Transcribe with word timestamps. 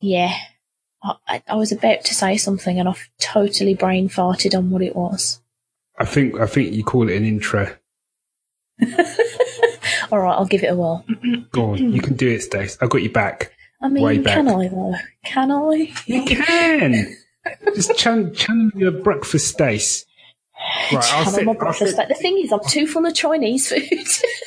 Yeah. 0.00 0.34
I, 1.02 1.42
I 1.46 1.54
was 1.54 1.72
about 1.72 2.04
to 2.04 2.14
say 2.14 2.36
something 2.36 2.78
and 2.78 2.88
I've 2.88 3.08
totally 3.20 3.74
brain 3.74 4.08
farted 4.08 4.56
on 4.56 4.70
what 4.70 4.82
it 4.82 4.96
was. 4.96 5.40
I 5.98 6.04
think 6.04 6.38
I 6.40 6.46
think 6.46 6.72
you 6.72 6.84
call 6.84 7.08
it 7.08 7.16
an 7.16 7.24
intro. 7.24 7.74
All 10.12 10.18
right, 10.18 10.34
I'll 10.34 10.46
give 10.46 10.62
it 10.62 10.70
a 10.70 10.74
whirl. 10.74 11.04
Go 11.52 11.72
on, 11.72 11.92
you 11.92 12.00
can 12.02 12.14
do 12.14 12.28
it, 12.28 12.42
Stace. 12.42 12.76
I've 12.80 12.90
got 12.90 13.02
you 13.02 13.10
back. 13.10 13.52
I 13.80 13.88
mean, 13.88 14.22
back. 14.22 14.34
can 14.34 14.48
I 14.48 14.68
though? 14.68 14.94
Can 15.24 15.50
I? 15.50 15.92
You 16.06 16.24
can. 16.24 17.16
Just 17.74 17.96
channel, 17.96 18.30
channel 18.30 18.70
your 18.74 18.90
breakfast, 18.90 19.48
Stace. 19.48 20.05
Right, 20.92 21.04
I'll 21.14 21.24
set, 21.26 21.44
my 21.44 21.52
I'll 21.52 21.58
breakfast. 21.58 21.90
set- 21.96 21.98
Like, 21.98 22.08
the 22.08 22.14
thing 22.14 22.38
is, 22.38 22.52
I'm 22.52 22.60
too 22.68 22.86
full 22.86 23.06
of 23.06 23.14
Chinese 23.14 23.68
food. 23.70 23.82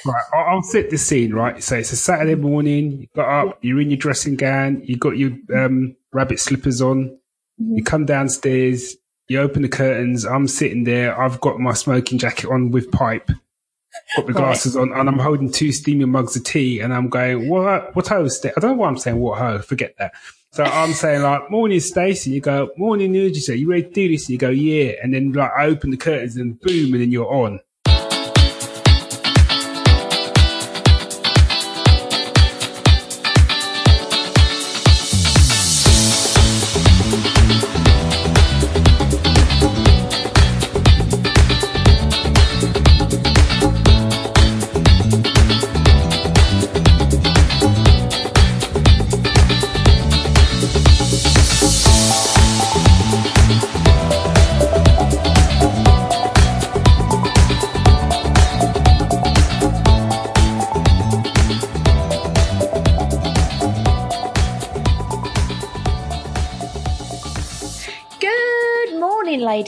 right, 0.06 0.24
I'll, 0.34 0.56
I'll 0.56 0.62
set 0.64 0.90
the 0.90 0.98
scene. 0.98 1.34
Right, 1.34 1.62
so 1.64 1.78
it's 1.78 1.92
a 1.92 1.96
Saturday 1.98 2.36
morning. 2.36 3.02
You 3.02 3.08
got 3.16 3.48
up. 3.48 3.60
You're 3.62 3.82
in 3.82 3.90
your 3.90 3.98
dressing 3.98 4.36
gown. 4.36 4.82
You 4.86 4.98
got 4.98 5.18
your 5.18 5.32
um, 5.56 5.96
rabbit 6.14 6.40
slippers 6.40 6.82
on. 6.82 7.18
You 7.58 7.84
come 7.84 8.06
downstairs. 8.06 8.96
You 9.28 9.40
open 9.42 9.62
the 9.62 9.70
curtains. 9.70 10.26
I'm 10.26 10.48
sitting 10.48 10.86
there. 10.86 11.20
I've 11.20 11.40
got 11.42 11.60
my 11.60 11.74
smoking 11.74 12.18
jacket 12.18 12.50
on 12.50 12.72
with 12.72 12.92
pipe. 12.92 13.30
Got 14.16 14.26
the 14.28 14.34
Right. 14.34 14.36
glasses 14.44 14.76
on, 14.76 14.92
and 14.94 15.08
I'm 15.10 15.20
holding 15.20 15.52
two 15.52 15.72
steaming 15.72 16.10
mugs 16.12 16.36
of 16.36 16.44
tea. 16.44 16.80
And 16.80 16.94
I'm 16.94 17.10
going, 17.10 17.48
"What? 17.50 17.96
What 17.96 18.08
ho, 18.08 18.26
I 18.26 18.50
don't 18.60 18.62
know 18.72 18.74
why 18.74 18.88
I'm 18.88 18.98
saying 18.98 19.18
what 19.20 19.38
ho. 19.40 19.60
Forget 19.60 19.94
that. 20.00 20.14
So 20.52 20.64
I'm 20.64 20.94
saying 20.94 21.22
like, 21.22 21.52
"Morning, 21.52 21.80
Stacey." 21.80 22.32
You 22.32 22.42
go, 22.42 22.70
"Morning, 22.78 23.14
Nurjisa. 23.14 23.58
You 23.58 23.70
ready 23.70 23.84
to 23.84 23.90
do 23.90 24.08
this?" 24.10 24.30
You 24.30 24.38
go, 24.38 24.50
"Yeah." 24.50 24.94
And 25.02 25.14
then 25.14 25.32
like, 25.32 25.52
I 25.56 25.66
open 25.66 25.92
the 25.92 25.98
curtains, 25.98 26.38
and 26.38 26.60
boom, 26.60 26.94
and 26.94 27.02
then 27.02 27.12
you're 27.12 27.32
on. 27.32 27.60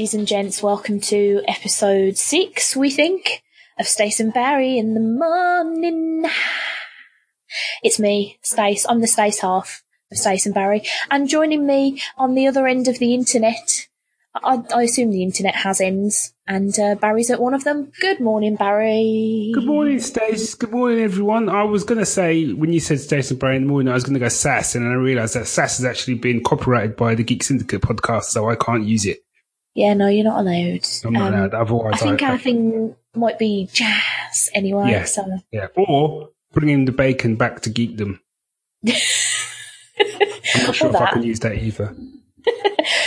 Ladies 0.02 0.16
and 0.16 0.28
gents. 0.28 0.64
Welcome 0.64 1.00
to 1.00 1.44
episode 1.48 2.18
six, 2.18 2.76
we 2.76 2.90
think, 2.90 3.44
of 3.78 3.86
Stace 3.86 4.20
and 4.20 4.34
Barry 4.34 4.80
in 4.80 4.96
the 4.96 5.00
morning. 5.00 6.26
It's 7.84 8.00
me, 8.00 8.40
Stace. 8.42 8.84
I'm 8.90 9.02
the 9.02 9.06
Stace 9.06 9.42
half 9.42 9.84
of 10.12 10.18
Stace 10.18 10.48
and 10.48 10.56
Barry. 10.56 10.82
And 11.12 11.30
joining 11.30 11.68
me 11.68 12.02
on 12.18 12.34
the 12.34 12.48
other 12.48 12.66
end 12.66 12.88
of 12.88 12.98
the 12.98 13.14
internet, 13.14 13.90
I, 14.34 14.64
I 14.74 14.82
assume 14.82 15.12
the 15.12 15.22
internet 15.22 15.54
has 15.54 15.80
ends, 15.80 16.34
and 16.48 16.80
uh, 16.80 16.96
Barry's 16.96 17.30
at 17.30 17.40
one 17.40 17.54
of 17.54 17.64
them. 17.64 17.92
Good 18.02 18.20
morning, 18.20 18.56
Barry. 18.56 19.52
Good 19.54 19.68
morning, 19.68 20.00
Stace. 20.00 20.56
Good 20.56 20.72
morning, 20.72 21.02
everyone. 21.02 21.48
I 21.48 21.62
was 21.62 21.84
going 21.84 22.00
to 22.00 22.08
say, 22.08 22.52
when 22.54 22.74
you 22.74 22.80
said 22.80 23.02
Stace 23.02 23.30
and 23.30 23.40
Barry 23.40 23.58
in 23.58 23.66
the 23.66 23.70
morning, 23.70 23.92
I 23.92 23.94
was 23.94 24.04
going 24.04 24.16
to 24.16 24.20
go 24.20 24.30
SAS, 24.30 24.74
and 24.74 24.84
then 24.84 24.94
I 24.94 24.96
realised 24.96 25.36
that 25.36 25.46
SAS 25.46 25.78
has 25.78 25.86
actually 25.86 26.16
been 26.16 26.44
copyrighted 26.44 26.96
by 26.96 27.14
the 27.14 27.24
Geek 27.24 27.44
Syndicate 27.44 27.82
podcast, 27.82 28.24
so 28.24 28.50
I 28.50 28.56
can't 28.56 28.86
use 28.86 29.06
it. 29.06 29.20
Yeah, 29.74 29.94
no, 29.94 30.08
you're 30.08 30.24
not 30.26 30.40
allowed. 30.40 30.86
I'm 31.06 31.14
not 31.14 31.28
Um, 31.28 31.34
allowed. 31.34 31.54
Otherwise, 31.54 31.94
I 31.94 31.98
think 31.98 32.22
I, 32.22 32.32
our 32.32 32.38
thing 32.38 32.96
might 33.16 33.40
be 33.40 33.70
jazz 33.72 34.50
anyway. 34.54 34.92
Yeah. 34.92 35.06
So 35.06 35.26
yeah. 35.52 35.68
Or 35.76 36.30
bringing 36.54 36.86
the 36.86 36.92
bacon 36.92 37.36
back 37.36 37.62
to 37.62 37.70
geekdom. 37.70 38.20
I'm 38.88 40.64
not 40.66 40.76
sure 40.76 40.90
if 40.90 40.96
I 40.96 41.12
can 41.12 41.24
use 41.24 41.40
that 41.42 41.56
either. 41.58 41.96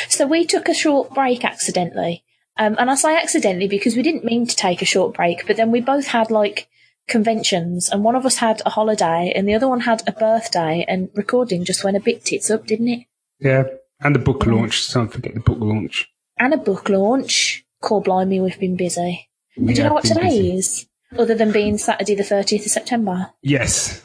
So 0.09 0.29
we 0.29 0.47
took 0.47 0.69
a 0.69 0.75
short 0.75 1.13
break 1.13 1.45
accidentally. 1.45 2.23
Um, 2.57 2.77
and 2.79 2.89
I 2.89 2.95
say 2.95 3.17
accidentally 3.17 3.67
because 3.67 3.97
we 3.97 4.03
didn't 4.03 4.25
mean 4.25 4.47
to 4.47 4.55
take 4.55 4.81
a 4.81 4.85
short 4.85 5.13
break, 5.13 5.45
but 5.45 5.57
then 5.57 5.73
we 5.73 5.81
both 5.81 6.07
had 6.07 6.31
like 6.31 6.69
conventions 7.09 7.89
and 7.89 8.05
one 8.05 8.15
of 8.15 8.25
us 8.25 8.37
had 8.37 8.63
a 8.65 8.71
holiday 8.71 9.33
and 9.35 9.49
the 9.49 9.55
other 9.55 9.69
one 9.69 9.81
had 9.81 10.03
a 10.07 10.13
birthday 10.13 10.85
and 10.87 11.09
recording 11.15 11.65
just 11.65 11.83
went 11.83 11.97
a 11.97 12.01
bit 12.01 12.25
tits 12.25 12.49
up, 12.49 12.65
didn't 12.65 12.89
it? 12.89 13.07
Yeah. 13.41 13.65
And 14.01 14.15
the 14.15 14.21
book 14.21 14.47
launch. 14.47 14.93
Don't 14.93 15.09
forget 15.13 15.35
the 15.35 15.41
book 15.41 15.59
launch. 15.59 16.09
And 16.39 16.53
a 16.55 16.57
book 16.59 16.89
launch. 16.89 17.65
Core 17.81 18.03
blimey, 18.03 18.41
we've 18.41 18.59
been 18.59 18.77
busy. 18.77 19.29
And 19.57 19.69
do 19.69 19.75
you 19.75 19.83
know 19.85 19.95
what 19.95 20.05
today 20.05 20.23
busy. 20.23 20.57
is? 20.57 20.87
Other 21.19 21.35
than 21.35 21.53
being 21.53 21.79
Saturday 21.79 22.15
the 22.15 22.23
30th 22.23 22.65
of 22.67 22.73
September. 22.73 23.31
Yes. 23.43 24.03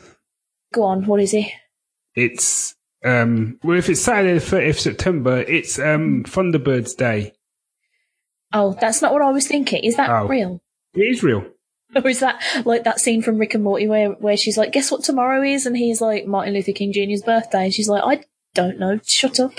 Go 0.74 0.84
on, 0.84 1.06
what 1.06 1.22
is 1.22 1.34
it? 1.34 1.48
It's, 2.14 2.76
um, 3.04 3.58
well, 3.64 3.78
if 3.78 3.90
it's 3.90 4.02
Saturday 4.02 4.34
the 4.38 4.46
30th 4.46 4.70
of 4.70 4.80
September, 4.80 5.38
it's, 5.40 5.80
um, 5.80 6.24
Thunderbirds 6.26 6.96
Day. 6.98 7.34
Oh, 8.54 8.78
that's 8.80 9.02
not 9.02 9.14
what 9.14 9.22
I 9.22 9.32
was 9.32 9.48
thinking. 9.48 9.84
Is 9.84 9.96
that 9.96 10.10
Oh. 10.10 10.28
real? 10.28 10.62
It 10.94 11.02
is 11.02 11.24
real. 11.24 11.46
Or 11.96 12.08
is 12.08 12.20
that 12.20 12.40
like 12.66 12.84
that 12.84 13.00
scene 13.00 13.24
from 13.24 13.40
Rick 13.40 13.56
and 13.56 13.64
Morty 13.64 13.88
where, 13.88 14.10
where 14.12 14.38
she's 14.38 14.60
like, 14.60 14.72
guess 14.72 14.92
what 14.92 15.04
tomorrow 15.04 15.42
is? 15.42 15.66
And 15.66 15.76
he's 15.76 16.02
like, 16.02 16.28
Martin 16.28 16.54
Luther 16.54 16.72
King 16.72 16.94
Jr.'s 16.94 17.24
birthday. 17.24 17.64
And 17.64 17.74
she's 17.74 17.90
like, 17.90 18.04
I 18.06 18.24
don't 18.54 18.78
know. 18.78 19.00
Shut 19.04 19.40
up. 19.40 19.54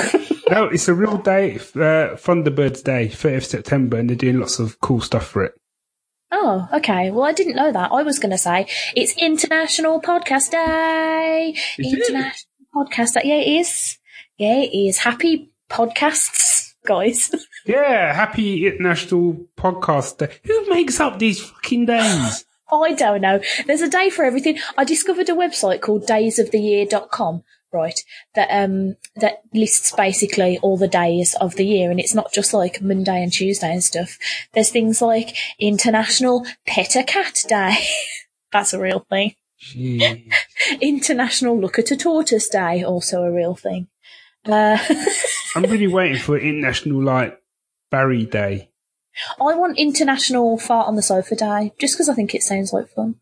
No, 0.50 0.64
it's 0.66 0.88
a 0.88 0.94
real 0.94 1.16
day, 1.16 1.56
uh, 1.56 2.16
Thunderbirds 2.16 2.82
Day, 2.84 3.08
30th 3.08 3.44
September, 3.46 3.96
and 3.96 4.08
they're 4.10 4.16
doing 4.16 4.38
lots 4.40 4.58
of 4.58 4.78
cool 4.80 5.00
stuff 5.00 5.26
for 5.26 5.44
it. 5.44 5.52
oh, 6.32 6.68
okay. 6.74 7.10
Well, 7.10 7.24
I 7.24 7.32
didn't 7.32 7.56
know 7.56 7.72
that. 7.72 7.92
I 7.92 8.02
was 8.02 8.18
going 8.18 8.32
to 8.32 8.38
say 8.38 8.66
it's 8.94 9.14
International 9.16 10.00
Podcast 10.02 10.50
Day. 10.50 11.54
Is 11.78 11.92
it? 11.92 11.98
International 12.10 12.44
Podcast 12.74 13.14
Day. 13.14 13.22
Yeah, 13.24 13.36
it 13.36 13.60
is. 13.60 13.98
Yeah, 14.36 14.56
it 14.56 14.74
is. 14.76 14.98
Happy 14.98 15.52
podcasts, 15.70 16.74
guys. 16.86 17.30
Yeah, 17.66 18.12
happy 18.12 18.66
International 18.66 19.46
Podcast 19.56 20.18
Day. 20.18 20.28
Who 20.44 20.68
makes 20.68 21.00
up 21.00 21.18
these 21.18 21.40
fucking 21.40 21.86
days? 21.86 22.44
I 22.70 22.92
don't 22.92 23.22
know. 23.22 23.40
There's 23.66 23.80
a 23.80 23.88
day 23.88 24.10
for 24.10 24.22
everything. 24.22 24.58
I 24.76 24.84
discovered 24.84 25.30
a 25.30 25.32
website 25.32 25.80
called 25.80 26.06
daysoftheyear.com, 26.06 27.42
right? 27.74 27.98
That 28.34 28.48
um 28.50 28.96
that 29.16 29.42
lists 29.52 29.92
basically 29.92 30.58
all 30.62 30.76
the 30.76 30.88
days 30.88 31.34
of 31.40 31.56
the 31.56 31.66
year 31.66 31.90
and 31.90 32.00
it's 32.00 32.14
not 32.14 32.32
just 32.32 32.54
like 32.54 32.80
Monday 32.80 33.22
and 33.22 33.32
Tuesday 33.32 33.72
and 33.72 33.84
stuff. 33.84 34.16
There's 34.52 34.70
things 34.70 35.02
like 35.02 35.36
International 35.58 36.46
Pet 36.66 36.96
a 36.96 37.02
Cat 37.02 37.42
Day. 37.48 37.84
That's 38.52 38.72
a 38.72 38.80
real 38.80 39.04
thing. 39.10 39.34
International 40.80 41.58
Look 41.58 41.78
at 41.78 41.90
a 41.90 41.96
Tortoise 41.96 42.48
Day, 42.48 42.84
also 42.84 43.22
a 43.22 43.32
real 43.32 43.54
thing. 43.54 43.88
Uh, 44.46 44.78
I'm 45.56 45.62
really 45.64 45.86
waiting 45.86 46.18
for 46.18 46.38
International, 46.38 47.02
like, 47.02 47.40
Barry 47.90 48.26
Day. 48.26 48.70
I 49.40 49.54
want 49.54 49.78
International 49.78 50.58
Fart 50.58 50.86
on 50.86 50.96
the 50.96 51.02
Sofa 51.02 51.34
Day, 51.34 51.72
just 51.78 51.94
because 51.94 52.08
I 52.08 52.14
think 52.14 52.34
it 52.34 52.42
sounds 52.42 52.72
like 52.72 52.88
fun. 52.88 53.16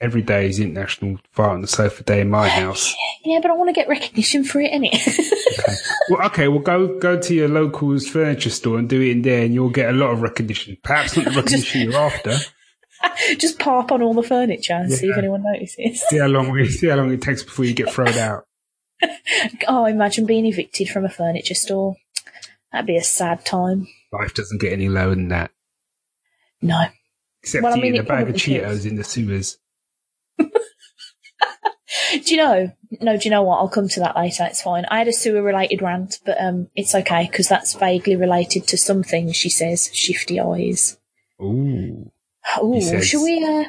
Every 0.00 0.22
day 0.22 0.46
is 0.46 0.60
International 0.60 1.18
Fart 1.32 1.50
on 1.54 1.60
the 1.60 1.66
Sofa 1.66 2.04
Day 2.04 2.20
in 2.20 2.30
my 2.30 2.48
house. 2.48 2.94
Yeah, 3.24 3.40
but 3.42 3.50
I 3.50 3.54
want 3.54 3.68
to 3.68 3.72
get 3.72 3.88
recognition 3.88 4.44
for 4.44 4.60
it, 4.60 4.72
innit? 4.72 5.24
Well, 6.10 6.24
okay, 6.28 6.48
well, 6.48 6.60
go 6.60 6.98
go 6.98 7.20
to 7.20 7.34
your 7.34 7.48
local's 7.48 8.08
furniture 8.08 8.48
store 8.48 8.78
and 8.78 8.88
do 8.88 8.98
it 9.02 9.10
in 9.10 9.20
there, 9.22 9.44
and 9.44 9.52
you'll 9.52 9.68
get 9.68 9.90
a 9.90 9.92
lot 9.92 10.10
of 10.10 10.22
recognition. 10.22 10.78
Perhaps 10.82 11.16
not 11.18 11.26
the 11.26 11.30
recognition 11.36 11.82
you're 11.82 12.00
after. 12.00 12.34
just 13.36 13.58
pop 13.58 13.92
on 13.92 14.00
all 14.00 14.14
the 14.14 14.22
furniture 14.22 14.72
and 14.72 14.90
see 14.90 15.08
if 15.08 15.18
anyone 15.18 15.42
notices. 15.42 16.00
See 16.08 16.16
how 16.16 16.26
long 16.28 16.50
we 16.50 16.66
see 16.68 16.86
how 16.88 16.96
long 16.96 17.12
it 17.12 17.20
takes 17.20 17.42
before 17.42 17.66
you 17.66 17.74
get 17.74 17.90
thrown 17.92 18.08
out. 18.16 18.46
Oh, 19.66 19.84
imagine 19.84 20.24
being 20.24 20.46
evicted 20.46 20.88
from 20.88 21.04
a 21.04 21.10
furniture 21.10 21.54
store. 21.54 21.96
That'd 22.72 22.86
be 22.86 22.96
a 22.96 23.02
sad 23.04 23.44
time. 23.44 23.86
Life 24.10 24.32
doesn't 24.32 24.62
get 24.62 24.72
any 24.72 24.88
lower 24.88 25.14
than 25.14 25.28
that. 25.28 25.50
No. 26.62 26.86
Except 27.42 27.62
Well, 27.64 27.74
I 27.74 27.78
eating 27.78 27.92
mean, 27.92 28.00
a 28.00 28.04
bag 28.04 28.30
of 28.30 28.36
Cheetos 28.36 28.70
is. 28.70 28.86
in 28.86 28.96
the 28.96 29.04
sewers. 29.04 29.58
Do 32.12 32.34
you 32.34 32.36
know? 32.36 32.70
No, 33.00 33.16
do 33.16 33.24
you 33.24 33.30
know 33.30 33.42
what? 33.42 33.58
I'll 33.58 33.68
come 33.68 33.88
to 33.88 34.00
that 34.00 34.16
later. 34.16 34.44
It's 34.44 34.60
fine. 34.62 34.84
I 34.90 34.98
had 34.98 35.08
a 35.08 35.12
sewer 35.12 35.42
related 35.42 35.80
rant, 35.82 36.18
but 36.24 36.40
um, 36.40 36.68
it's 36.76 36.94
okay 36.94 37.26
because 37.30 37.48
that's 37.48 37.74
vaguely 37.74 38.14
related 38.16 38.66
to 38.68 38.76
something 38.78 39.32
she 39.32 39.48
says. 39.48 39.90
Shifty 39.94 40.38
eyes. 40.40 40.98
Ooh. 41.42 42.10
Oh, 42.56 42.72
He 42.74 42.80
says- 42.82 43.06
shall 43.06 43.22
we? 43.24 43.42
Uh, 43.44 43.64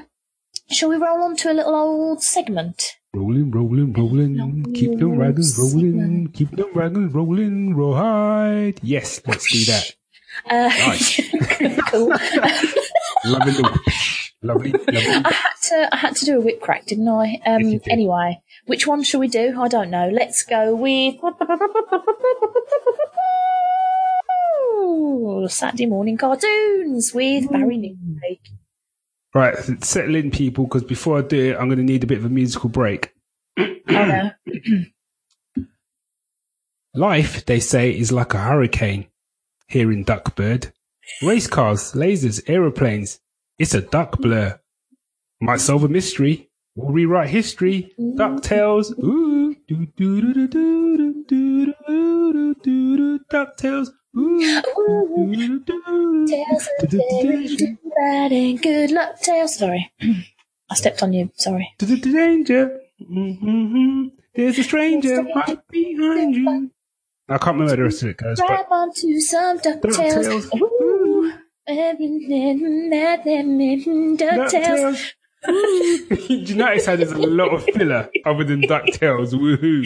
shall 0.71 0.89
we 0.89 0.98
roll 0.98 1.24
on 1.24 1.36
to 1.38 1.51
a 1.51 1.54
little 1.54 1.75
old 1.75 2.21
segment? 2.24 2.95
Rolling, 3.13 3.51
rolling, 3.51 3.94
rolling. 3.94 4.63
Keep 4.74 5.00
them 5.00 5.18
wagons 5.18 5.57
rolling. 5.57 6.30
Keep 6.33 6.51
them 6.51 6.69
wagons 6.75 7.13
rolling. 7.13 7.75
Roll 7.75 7.95
right. 7.95 8.74
Yes, 8.81 9.21
let's 9.25 9.51
do 9.51 9.66
that. 9.66 9.95
Uh, 10.50 10.68
Nice. 10.88 11.19
cool. 11.89 12.10
Lovely, 13.25 13.51
little- 13.54 13.77
lovely, 14.42 14.72
lovely. 14.72 14.96
I 14.98 15.32
had 15.32 15.56
to 15.70 15.90
I 15.94 15.98
had 15.98 16.16
to 16.18 16.26
do 16.26 16.38
a 16.38 16.42
whip 16.42 16.62
crack, 16.62 16.86
didn't 16.86 17.08
I? 17.08 17.26
Yes, 17.26 17.42
Um, 17.46 17.62
did. 17.72 17.88
anyway, 17.90 18.42
Which 18.66 18.88
one 18.88 19.04
shall 19.04 19.20
we 19.20 19.28
do? 19.28 19.60
I 19.60 19.68
don't 19.68 19.90
know. 19.90 20.10
Let's 20.10 20.44
go 20.44 20.76
with 20.76 21.16
Saturday 25.52 25.86
morning 25.86 26.18
cartoons 26.18 27.12
with 27.14 27.50
Barry 27.52 27.78
Newcake. 27.78 28.50
Right, 29.34 29.56
settle 29.84 30.16
in, 30.16 30.32
people, 30.32 30.64
because 30.66 30.84
before 30.84 31.20
I 31.20 31.22
do 31.22 31.52
it, 31.52 31.56
I'm 31.58 31.68
going 31.68 31.78
to 31.78 31.84
need 31.84 32.04
a 32.04 32.08
bit 32.08 32.18
of 32.18 32.26
a 32.26 32.30
musical 32.30 32.70
break. 32.70 33.14
Oh. 33.92 34.30
Life, 36.94 37.46
they 37.46 37.60
say, 37.60 37.90
is 37.92 38.12
like 38.12 38.34
a 38.34 38.38
hurricane. 38.40 39.08
Here 39.68 39.92
in 39.92 40.04
Duckburg. 40.04 40.72
Race 41.24 41.48
cars, 41.48 41.94
lasers, 41.94 42.42
aeroplanes. 42.48 43.20
It's 43.60 43.74
a 43.74 43.82
duck 43.82 44.20
blur. 44.20 44.58
Might 45.42 45.60
solve 45.60 45.84
a 45.84 45.90
mystery. 45.90 46.50
We'll 46.76 46.94
rewrite 46.94 47.30
history. 47.30 47.92
DuckTales. 48.00 48.98
Ooh. 49.04 49.54
Do, 49.68 49.86
do, 49.98 50.34
do, 50.34 50.34
do, 50.34 50.48
do, 50.48 51.26
do, 51.26 51.26
do, 51.28 51.74
do, 51.86 52.56
do, 52.56 52.56
do, 52.64 53.20
DuckTales. 53.30 53.90
Bad 57.98 58.32
and 58.32 58.62
good 58.62 58.92
luck, 58.92 59.20
Tails. 59.20 59.58
Sorry. 59.58 59.92
I 60.70 60.76
stepped 60.76 61.04
on 61.04 61.12
you. 61.12 61.30
Sorry. 61.36 61.70
do, 61.78 61.98
Danger. 61.98 62.80
Mm-hmm. 63.02 64.08
There's 64.36 64.58
a 64.58 64.64
stranger 64.64 65.22
right 65.36 65.60
behind 65.70 66.36
you. 66.36 66.72
I 67.28 67.38
can't 67.38 67.58
remember 67.58 67.76
the 67.76 67.84
rest 67.84 68.04
of 68.04 68.10
it 68.10 68.18
goes, 68.18 68.40
Grab 68.40 68.66
onto 68.72 69.20
some 69.20 69.60
DuckTales. 69.60 69.82
DuckTales. 69.82 70.50
DuckTales. 74.18 75.12
You 76.30 76.56
notice 76.56 76.86
how 76.86 76.95
there's 76.98 77.12
a 77.13 77.18
lot 77.18 77.54
of 77.54 77.63
filler 77.63 78.10
other 78.25 78.44
than 78.44 78.62
DuckTales? 78.62 79.33
Woohoo. 79.33 79.86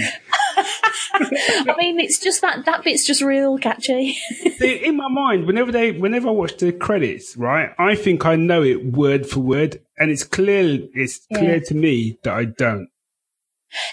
I 1.15 1.75
mean, 1.77 1.99
it's 1.99 2.19
just 2.19 2.41
that 2.41 2.65
that 2.65 2.83
bit's 2.83 3.05
just 3.05 3.21
real 3.21 3.57
catchy. 3.59 4.17
In 4.61 4.97
my 4.97 5.07
mind, 5.09 5.45
whenever 5.45 5.71
they, 5.71 5.91
whenever 5.91 6.29
I 6.29 6.31
watch 6.31 6.57
the 6.57 6.71
credits, 6.71 7.37
right, 7.37 7.69
I 7.77 7.95
think 7.95 8.25
I 8.25 8.35
know 8.35 8.63
it 8.63 8.93
word 8.93 9.27
for 9.27 9.41
word, 9.41 9.79
and 9.97 10.09
it's 10.09 10.23
clear, 10.23 10.79
it's 10.93 11.25
Yeah. 11.29 11.37
clear 11.39 11.59
to 11.61 11.75
me 11.75 12.17
that 12.23 12.33
I 12.33 12.45
don't. 12.45 12.87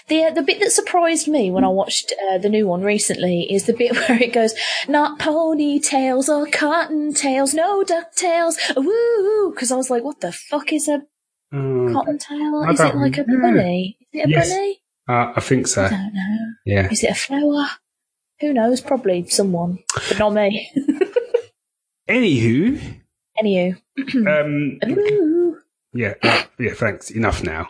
The 0.07 0.23
uh, 0.25 0.31
the 0.31 0.41
bit 0.43 0.59
that 0.59 0.71
surprised 0.71 1.27
me 1.27 1.51
when 1.51 1.63
I 1.63 1.69
watched 1.69 2.13
uh, 2.29 2.37
the 2.37 2.49
new 2.49 2.67
one 2.67 2.81
recently 2.83 3.41
is 3.51 3.65
the 3.65 3.73
bit 3.73 3.91
where 3.95 4.21
it 4.21 4.33
goes, 4.33 4.53
not 4.87 5.19
ponytails 5.19 6.29
or 6.29 6.45
cottontails, 6.47 7.53
no 7.53 7.83
ducktails, 7.83 8.55
woo! 8.75 9.51
Because 9.51 9.71
I 9.71 9.75
was 9.75 9.89
like, 9.89 10.03
what 10.03 10.21
the 10.21 10.31
fuck 10.31 10.71
is 10.73 10.87
a 10.87 11.01
Um, 11.53 11.93
cottontail? 11.93 12.63
I 12.65 12.71
Is 12.71 12.79
it 12.79 12.95
like 12.95 13.17
a 13.17 13.25
yeah. 13.27 13.41
bunny? 13.41 13.97
Is 14.13 14.21
it 14.21 14.25
a 14.25 14.29
Yes. 14.29 14.49
bunny? 14.49 14.77
uh, 15.09 15.33
I 15.35 15.39
think 15.41 15.67
so. 15.67 15.83
I 15.85 15.89
don't 15.89 16.13
know. 16.13 16.37
Yeah. 16.65 16.87
Is 16.91 17.03
it 17.03 17.11
a 17.11 17.15
flower? 17.15 17.67
Who 18.39 18.53
knows? 18.53 18.81
Probably 18.81 19.25
someone, 19.27 19.79
but 20.09 20.17
not 20.19 20.33
me. 20.33 20.71
Anywho, 22.09 22.79
Anywho, 23.41 23.75
um, 24.27 24.79
ooh. 24.89 25.57
yeah, 25.93 26.13
uh, 26.23 26.43
yeah. 26.59 26.73
Thanks. 26.73 27.09
Enough 27.11 27.43
now. 27.43 27.69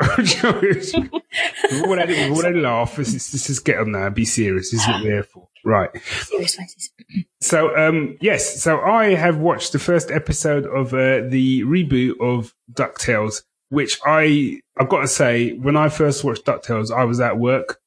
we've 1.70 1.84
all 1.84 1.96
had, 1.98 2.08
we've 2.08 2.30
all 2.32 2.42
had 2.42 2.56
laugh. 2.56 2.96
Let's, 2.98 3.12
let's 3.12 3.46
just 3.46 3.64
get 3.64 3.78
on 3.78 3.92
now. 3.92 4.08
Be 4.10 4.24
serious. 4.24 4.70
This 4.70 4.80
is 4.82 4.88
what 4.88 5.02
we're 5.02 5.10
here 5.12 5.22
for. 5.22 5.48
Right. 5.64 5.90
serious 6.04 6.56
faces. 6.56 6.90
So, 7.40 7.76
um, 7.76 8.16
yes, 8.20 8.60
so 8.62 8.80
I 8.80 9.14
have 9.14 9.38
watched 9.38 9.72
the 9.72 9.78
first 9.78 10.10
episode 10.10 10.66
of 10.66 10.92
uh, 10.92 11.28
the 11.28 11.62
reboot 11.62 12.14
of 12.20 12.52
DuckTales, 12.72 13.42
which 13.68 13.98
I, 14.04 14.60
I've 14.78 14.88
got 14.88 15.02
to 15.02 15.08
say, 15.08 15.52
when 15.52 15.76
I 15.76 15.88
first 15.88 16.24
watched 16.24 16.44
DuckTales, 16.44 16.90
I 16.94 17.04
was 17.04 17.20
at 17.20 17.38
work. 17.38 17.78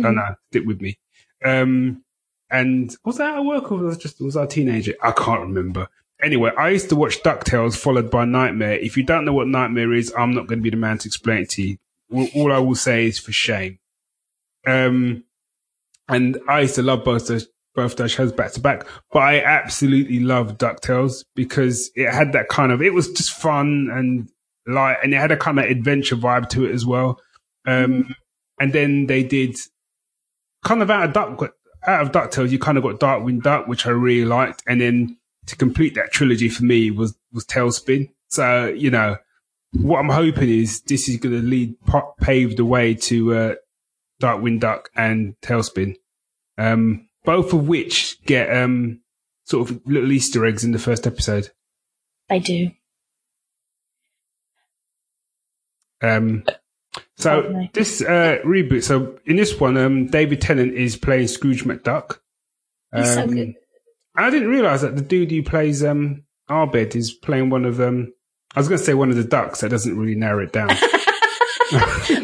Oh 0.00 0.04
Mhm. 0.04 0.14
no, 0.14 0.34
stick 0.50 0.64
with 0.66 0.80
me. 0.80 0.98
Um, 1.44 2.02
and 2.50 2.94
was 3.04 3.18
that 3.18 3.36
at 3.38 3.44
work 3.44 3.70
or 3.72 3.78
was 3.78 3.96
I 3.96 4.00
just, 4.00 4.20
was 4.20 4.36
I 4.36 4.44
a 4.44 4.46
teenager? 4.46 4.94
I 5.02 5.10
can't 5.12 5.40
remember. 5.40 5.88
Anyway, 6.22 6.52
I 6.56 6.70
used 6.70 6.88
to 6.90 6.96
watch 6.96 7.22
DuckTales 7.22 7.76
followed 7.76 8.10
by 8.10 8.24
Nightmare. 8.24 8.74
If 8.78 8.96
you 8.96 9.02
don't 9.02 9.24
know 9.24 9.32
what 9.32 9.48
Nightmare 9.48 9.92
is, 9.92 10.12
I'm 10.16 10.30
not 10.30 10.46
going 10.46 10.60
to 10.60 10.62
be 10.62 10.70
the 10.70 10.76
man 10.76 10.98
to 10.98 11.08
explain 11.08 11.42
it 11.42 11.50
to 11.50 11.62
you. 11.62 11.76
All, 12.12 12.28
all 12.34 12.52
I 12.52 12.58
will 12.58 12.74
say 12.74 13.06
is 13.06 13.18
for 13.18 13.32
shame. 13.32 13.78
Um, 14.66 15.24
and 16.08 16.38
I 16.48 16.60
used 16.60 16.74
to 16.76 16.82
love 16.82 17.04
both 17.04 17.28
those 17.28 17.48
both 17.74 17.96
those 17.96 18.12
shows 18.12 18.32
back 18.32 18.52
to 18.52 18.60
back. 18.60 18.86
But 19.12 19.20
I 19.20 19.42
absolutely 19.42 20.20
loved 20.20 20.60
DuckTales 20.60 21.24
because 21.34 21.90
it 21.94 22.12
had 22.12 22.32
that 22.32 22.48
kind 22.48 22.72
of 22.72 22.80
it 22.80 22.94
was 22.94 23.10
just 23.10 23.32
fun 23.32 23.90
and 23.92 24.28
light 24.66 24.98
and 25.02 25.12
it 25.12 25.16
had 25.16 25.32
a 25.32 25.36
kind 25.36 25.58
of 25.58 25.64
adventure 25.64 26.16
vibe 26.16 26.48
to 26.50 26.64
it 26.64 26.72
as 26.72 26.86
well. 26.86 27.20
Um 27.66 28.14
and 28.60 28.72
then 28.72 29.06
they 29.06 29.24
did 29.24 29.56
kind 30.64 30.82
of 30.82 30.90
out 30.90 31.04
of 31.04 31.12
Duck 31.12 31.54
out 31.86 32.02
of 32.02 32.12
DuckTales, 32.12 32.50
you 32.50 32.58
kind 32.58 32.78
of 32.78 32.84
got 32.84 33.00
Darkwing 33.00 33.42
Duck, 33.42 33.66
which 33.66 33.86
I 33.86 33.90
really 33.90 34.24
liked, 34.24 34.62
and 34.66 34.80
then 34.80 35.18
to 35.46 35.56
complete 35.56 35.94
that 35.94 36.12
trilogy 36.12 36.48
for 36.48 36.64
me 36.64 36.90
was 36.90 37.16
was 37.32 37.44
Tailspin. 37.44 38.10
So 38.28 38.66
you 38.66 38.90
know, 38.90 39.16
what 39.80 39.98
I'm 39.98 40.08
hoping 40.08 40.48
is 40.48 40.80
this 40.82 41.08
is 41.08 41.16
going 41.18 41.34
to 41.34 41.46
lead 41.46 41.80
pa- 41.86 42.12
pave 42.20 42.56
the 42.56 42.64
way 42.64 42.94
to 42.94 43.34
uh, 43.34 43.54
Darkwing 44.22 44.60
Duck 44.60 44.90
and 44.96 45.34
Tailspin, 45.42 45.96
um, 46.58 47.08
both 47.24 47.52
of 47.52 47.66
which 47.68 48.22
get 48.24 48.54
um, 48.54 49.00
sort 49.44 49.68
of 49.70 49.80
little 49.86 50.12
Easter 50.12 50.44
eggs 50.46 50.64
in 50.64 50.72
the 50.72 50.78
first 50.78 51.06
episode. 51.06 51.50
They 52.28 52.38
do. 52.38 52.70
Um, 56.02 56.44
so 57.16 57.66
this 57.72 58.00
uh, 58.02 58.38
reboot. 58.44 58.82
So 58.84 59.18
in 59.24 59.36
this 59.36 59.58
one, 59.58 59.76
um, 59.76 60.06
David 60.06 60.40
Tennant 60.40 60.74
is 60.74 60.96
playing 60.96 61.28
Scrooge 61.28 61.64
McDuck. 61.64 62.18
He's 62.94 63.12
so 63.14 63.22
Um, 63.22 63.34
good. 63.34 63.54
I 64.16 64.30
didn't 64.30 64.48
realize 64.48 64.82
that 64.82 64.94
the 64.96 65.02
dude 65.02 65.30
who 65.32 65.42
plays 65.42 65.82
um, 65.82 66.24
Abed 66.48 66.94
is 66.94 67.12
playing 67.12 67.50
one 67.50 67.64
of 67.64 67.80
um. 67.80 68.12
I 68.54 68.60
was 68.60 68.68
going 68.68 68.78
to 68.78 68.84
say 68.84 68.94
one 68.94 69.10
of 69.10 69.16
the 69.16 69.24
ducks. 69.24 69.60
That 69.60 69.70
doesn't 69.70 69.98
really 69.98 70.14
narrow 70.14 70.42
it 70.42 70.52
down. 70.52 70.68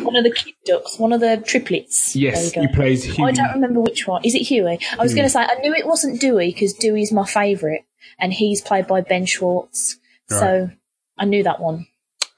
one 0.04 0.16
of 0.16 0.24
the 0.24 0.32
kid 0.34 0.54
ducks, 0.64 0.98
one 0.98 1.12
of 1.12 1.20
the 1.20 1.42
triplets. 1.44 2.14
yes, 2.14 2.52
he 2.52 2.60
you 2.60 2.68
go. 2.68 2.74
plays 2.74 3.18
I 3.18 3.32
don't 3.32 3.54
remember 3.54 3.80
which 3.80 4.06
one. 4.06 4.24
Is 4.24 4.34
it 4.34 4.42
Huey? 4.42 4.78
I 4.92 5.02
was 5.02 5.12
Huey. 5.12 5.16
going 5.20 5.26
to 5.26 5.30
say 5.30 5.40
I 5.40 5.54
knew 5.60 5.74
it 5.74 5.86
wasn't 5.86 6.20
Dewey 6.20 6.52
because 6.52 6.72
Dewey's 6.74 7.12
my 7.12 7.26
favourite, 7.26 7.84
and 8.18 8.32
he's 8.32 8.60
played 8.60 8.86
by 8.86 9.00
Ben 9.00 9.26
Schwartz. 9.26 9.98
So 10.28 10.70
I 11.18 11.24
knew 11.24 11.42
that 11.42 11.60
one, 11.60 11.88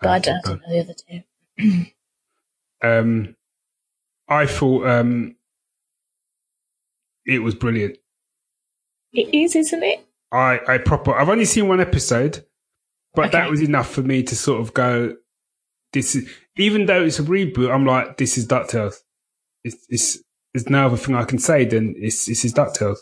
but 0.00 0.08
I 0.08 0.18
don't, 0.18 0.36
I 0.36 0.48
don't 0.48 0.62
know 0.62 0.72
the 0.72 0.80
other 0.80 0.94
two. 1.58 1.84
Um, 2.84 3.36
I 4.28 4.46
thought 4.46 4.86
um, 4.88 5.36
it 7.24 7.38
was 7.38 7.54
brilliant. 7.54 7.96
It 9.12 9.32
is, 9.32 9.54
isn't 9.54 9.82
it? 9.82 10.04
I, 10.32 10.58
I 10.66 10.78
proper. 10.78 11.14
I've 11.14 11.28
only 11.28 11.44
seen 11.44 11.68
one 11.68 11.80
episode, 11.80 12.44
but 13.14 13.32
that 13.32 13.50
was 13.50 13.60
enough 13.60 13.90
for 13.90 14.02
me 14.02 14.22
to 14.22 14.36
sort 14.36 14.60
of 14.60 14.72
go. 14.74 15.16
This 15.92 16.14
is 16.14 16.30
even 16.56 16.86
though 16.86 17.04
it's 17.04 17.18
a 17.18 17.22
reboot. 17.22 17.72
I'm 17.72 17.84
like, 17.86 18.16
this 18.16 18.38
is 18.38 18.46
Ducktales. 18.46 18.96
It's 19.64 19.84
it's 19.88 20.18
there's 20.54 20.68
no 20.68 20.86
other 20.86 20.96
thing 20.96 21.14
I 21.14 21.24
can 21.24 21.38
say 21.38 21.64
than 21.64 21.94
it's 21.96 22.26
this 22.26 22.44
is 22.44 22.52
Ducktales, 22.54 22.98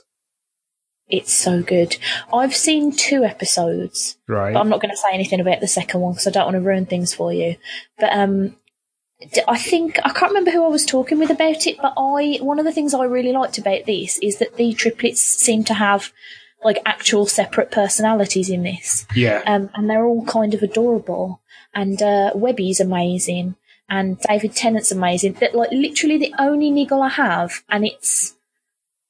It's 1.09 1.33
so 1.33 1.63
good. 1.63 1.97
I've 2.33 2.55
seen 2.55 2.93
two 2.93 3.25
episodes. 3.25 4.17
right? 4.29 4.53
But 4.53 4.61
I'm 4.61 4.69
not 4.69 4.81
going 4.81 4.91
to 4.91 4.97
say 4.97 5.13
anything 5.13 5.41
about 5.41 5.61
the 5.61 5.69
second 5.69 6.01
one 6.01 6.13
because 6.13 6.27
I 6.27 6.31
don't 6.31 6.45
want 6.47 6.55
to 6.57 6.61
ruin 6.61 6.87
things 6.87 7.15
for 7.15 7.33
you. 7.33 7.57
But 7.99 8.13
um, 8.13 8.57
I 9.49 9.59
think 9.59 9.99
I 10.05 10.11
can't 10.11 10.31
remember 10.31 10.51
who 10.51 10.65
I 10.65 10.69
was 10.69 10.87
talking 10.87 11.19
with 11.19 11.31
about 11.31 11.67
it. 11.67 11.77
But 11.81 11.95
I 11.97 12.39
one 12.41 12.59
of 12.59 12.65
the 12.65 12.73
things 12.73 12.95
I 12.95 13.05
really 13.05 13.33
liked 13.33 13.59
about 13.59 13.87
this 13.87 14.19
is 14.19 14.39
that 14.39 14.57
the 14.57 14.73
triplets 14.73 15.23
seem 15.23 15.65
to 15.65 15.75
have 15.75 16.13
like 16.65 16.79
actual 16.85 17.27
separate 17.27 17.71
personalities 17.71 18.51
in 18.51 18.63
this, 18.63 19.07
yeah, 19.15 19.43
um, 19.47 19.71
and 19.75 19.89
they're 19.89 20.05
all 20.05 20.25
kind 20.25 20.55
of 20.55 20.63
adorable. 20.63 21.41
And 21.73 22.03
uh, 22.03 22.33
Webby's 22.35 22.81
amazing, 22.81 23.57
and 23.89 24.19
David 24.21 24.55
Tennant's 24.55 24.93
amazing. 24.93 25.35
That 25.35 25.55
like 25.55 25.71
literally 25.71 26.19
the 26.19 26.35
only 26.39 26.71
niggle 26.71 27.03
I 27.03 27.11
have, 27.11 27.63
and 27.69 27.85
it's. 27.87 28.37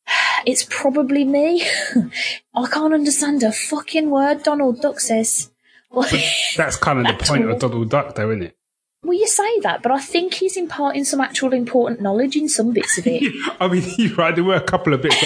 It's 0.46 0.66
probably 0.70 1.26
me. 1.26 1.62
I 2.54 2.66
can't 2.72 2.94
understand 2.94 3.42
a 3.42 3.52
fucking 3.52 4.08
word 4.08 4.42
Donald 4.42 4.80
Duck 4.80 4.98
says. 4.98 5.50
Like, 5.90 6.24
that's 6.56 6.76
kind 6.76 6.98
of 6.98 7.06
the 7.06 7.24
point 7.26 7.44
of 7.44 7.50
all. 7.50 7.58
Donald 7.58 7.90
Duck, 7.90 8.14
though, 8.14 8.30
isn't 8.30 8.44
it? 8.44 8.56
Well, 9.02 9.14
you 9.18 9.26
say 9.26 9.60
that, 9.60 9.82
but 9.82 9.92
I 9.92 9.98
think 9.98 10.34
he's 10.34 10.56
imparting 10.58 11.04
some 11.04 11.20
actual 11.20 11.54
important 11.54 12.02
knowledge 12.02 12.36
in 12.36 12.48
some 12.48 12.72
bits 12.72 12.98
of 12.98 13.06
it. 13.06 13.22
I 13.60 13.68
mean, 13.68 13.82
you're 13.96 14.14
right. 14.14 14.34
There 14.34 14.44
were 14.44 14.56
a 14.56 14.60
couple 14.60 14.92
of 14.92 15.00
bits. 15.00 15.16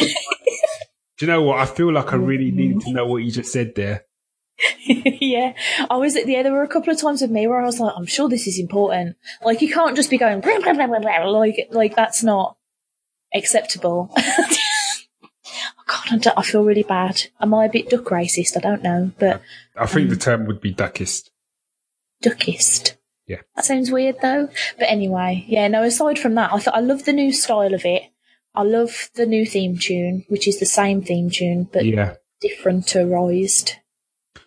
Do 1.24 1.30
you 1.30 1.36
know 1.38 1.42
what? 1.42 1.58
I 1.58 1.64
feel 1.64 1.90
like 1.90 2.12
I 2.12 2.16
really 2.16 2.50
needed 2.50 2.82
to 2.82 2.92
know 2.92 3.06
what 3.06 3.22
you 3.22 3.30
just 3.30 3.50
said 3.50 3.74
there. 3.76 4.04
yeah, 4.86 5.54
I 5.88 5.96
was. 5.96 6.16
At 6.16 6.28
yeah, 6.28 6.42
there 6.42 6.52
were 6.52 6.62
a 6.62 6.68
couple 6.68 6.92
of 6.92 7.00
times 7.00 7.22
with 7.22 7.30
me 7.30 7.46
where 7.46 7.62
I 7.62 7.64
was 7.64 7.80
like, 7.80 7.94
"I'm 7.96 8.04
sure 8.04 8.28
this 8.28 8.46
is 8.46 8.58
important." 8.58 9.16
Like, 9.42 9.62
you 9.62 9.72
can't 9.72 9.96
just 9.96 10.10
be 10.10 10.18
going 10.18 10.42
blah, 10.42 10.58
blah, 10.58 10.74
blah, 10.74 10.86
blah, 10.86 10.98
blah, 10.98 11.30
like, 11.30 11.68
like 11.70 11.96
that's 11.96 12.22
not 12.22 12.58
acceptable. 13.34 14.14
Oh, 15.86 16.08
God, 16.08 16.26
I, 16.26 16.40
I 16.40 16.42
feel 16.42 16.64
really 16.64 16.82
bad. 16.82 17.24
Am 17.40 17.52
I 17.52 17.66
a 17.66 17.70
bit 17.70 17.90
duck 17.90 18.04
racist? 18.04 18.56
I 18.56 18.60
don't 18.60 18.82
know, 18.82 19.12
but 19.18 19.42
I 19.76 19.86
think 19.86 20.08
the 20.08 20.14
um, 20.14 20.18
term 20.18 20.46
would 20.46 20.60
be 20.60 20.72
duckist. 20.72 21.30
duckist. 22.22 22.96
Yeah. 23.26 23.42
That 23.54 23.64
sounds 23.64 23.90
weird 23.90 24.16
though. 24.22 24.48
But 24.78 24.88
anyway, 24.88 25.44
yeah, 25.46 25.68
no, 25.68 25.82
aside 25.82 26.18
from 26.18 26.34
that, 26.36 26.52
I 26.52 26.58
thought 26.58 26.74
I 26.74 26.80
love 26.80 27.04
the 27.04 27.12
new 27.12 27.32
style 27.32 27.74
of 27.74 27.84
it. 27.84 28.03
I 28.54 28.62
love 28.62 29.10
the 29.14 29.26
new 29.26 29.44
theme 29.46 29.76
tune, 29.78 30.24
which 30.28 30.46
is 30.46 30.60
the 30.60 30.66
same 30.66 31.02
theme 31.02 31.30
tune, 31.30 31.68
but 31.72 31.84
Yeah. 31.84 32.14
differentirized. 32.42 33.72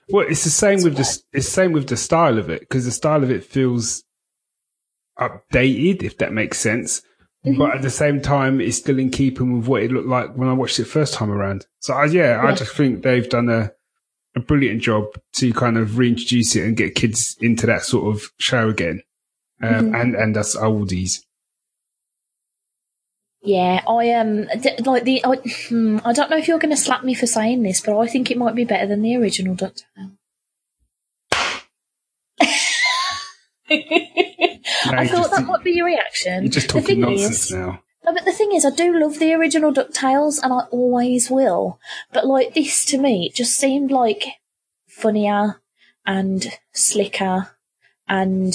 Well, 0.09 0.25
it's 0.29 0.43
the 0.45 0.49
same 0.49 0.81
with 0.83 0.95
the 0.95 1.21
it's 1.33 1.49
same 1.49 1.73
with 1.73 1.87
the 1.87 1.97
style 1.97 2.37
of 2.39 2.49
it 2.49 2.61
because 2.61 2.85
the 2.85 2.91
style 2.91 3.23
of 3.23 3.31
it 3.31 3.43
feels 3.43 4.03
updated, 5.19 6.03
if 6.03 6.17
that 6.19 6.33
makes 6.33 6.59
sense. 6.59 7.01
Mm-hmm. 7.45 7.59
But 7.59 7.75
at 7.75 7.81
the 7.81 7.89
same 7.89 8.21
time, 8.21 8.59
it's 8.61 8.77
still 8.77 8.99
in 8.99 9.09
keeping 9.09 9.57
with 9.57 9.67
what 9.67 9.83
it 9.83 9.91
looked 9.91 10.07
like 10.07 10.35
when 10.35 10.49
I 10.49 10.53
watched 10.53 10.79
it 10.79 10.85
first 10.85 11.13
time 11.13 11.31
around. 11.31 11.65
So 11.79 11.93
I, 11.93 12.05
yeah, 12.05 12.41
I 12.43 12.53
just 12.53 12.75
think 12.75 13.03
they've 13.03 13.27
done 13.29 13.49
a 13.49 13.71
a 14.35 14.39
brilliant 14.39 14.81
job 14.83 15.05
to 15.33 15.51
kind 15.53 15.77
of 15.77 15.97
reintroduce 15.97 16.55
it 16.55 16.63
and 16.63 16.77
get 16.77 16.93
kids 16.93 17.35
into 17.41 17.65
that 17.65 17.81
sort 17.83 18.15
of 18.15 18.31
show 18.39 18.69
again, 18.69 19.01
um, 19.63 19.91
Mhm. 19.91 20.01
and 20.01 20.15
and 20.15 20.37
us 20.37 20.55
oldies. 20.55 21.23
Yeah, 23.47 23.81
I 23.87 24.11
um 24.11 24.47
d- 24.59 24.75
like 24.85 25.05
the 25.05 25.23
I, 25.23 25.37
hmm, 25.69 25.99
I 26.03 26.11
don't 26.11 26.29
know 26.29 26.35
if 26.35 26.49
you're 26.49 26.59
going 26.59 26.75
to 26.75 26.81
slap 26.81 27.05
me 27.05 27.13
for 27.13 27.27
saying 27.27 27.63
this, 27.63 27.79
but 27.79 27.97
I 27.97 28.05
think 28.05 28.29
it 28.29 28.37
might 28.37 28.55
be 28.55 28.65
better 28.65 28.85
than 28.85 29.01
the 29.01 29.15
original 29.15 29.55
DuckTales. 29.55 29.83
Now 29.95 30.11
I 33.69 35.07
thought 35.07 35.09
just- 35.17 35.31
that 35.31 35.45
might 35.45 35.63
be 35.63 35.71
your 35.71 35.85
reaction. 35.85 36.43
You're 36.43 36.51
just 36.51 36.69
talking 36.69 36.99
nonsense 36.99 37.45
is, 37.45 37.51
now. 37.53 37.81
No, 38.03 38.13
but 38.13 38.25
the 38.25 38.33
thing 38.33 38.51
is, 38.53 38.65
I 38.65 38.69
do 38.69 38.99
love 38.99 39.17
the 39.17 39.33
original 39.33 39.71
DuckTales, 39.71 40.43
and 40.43 40.51
I 40.51 40.63
always 40.71 41.31
will. 41.31 41.79
But 42.11 42.27
like 42.27 42.53
this, 42.53 42.83
to 42.85 42.97
me, 42.97 43.27
it 43.27 43.33
just 43.33 43.57
seemed 43.57 43.91
like 43.91 44.25
funnier 44.89 45.61
and 46.05 46.51
slicker, 46.73 47.51
and 48.09 48.53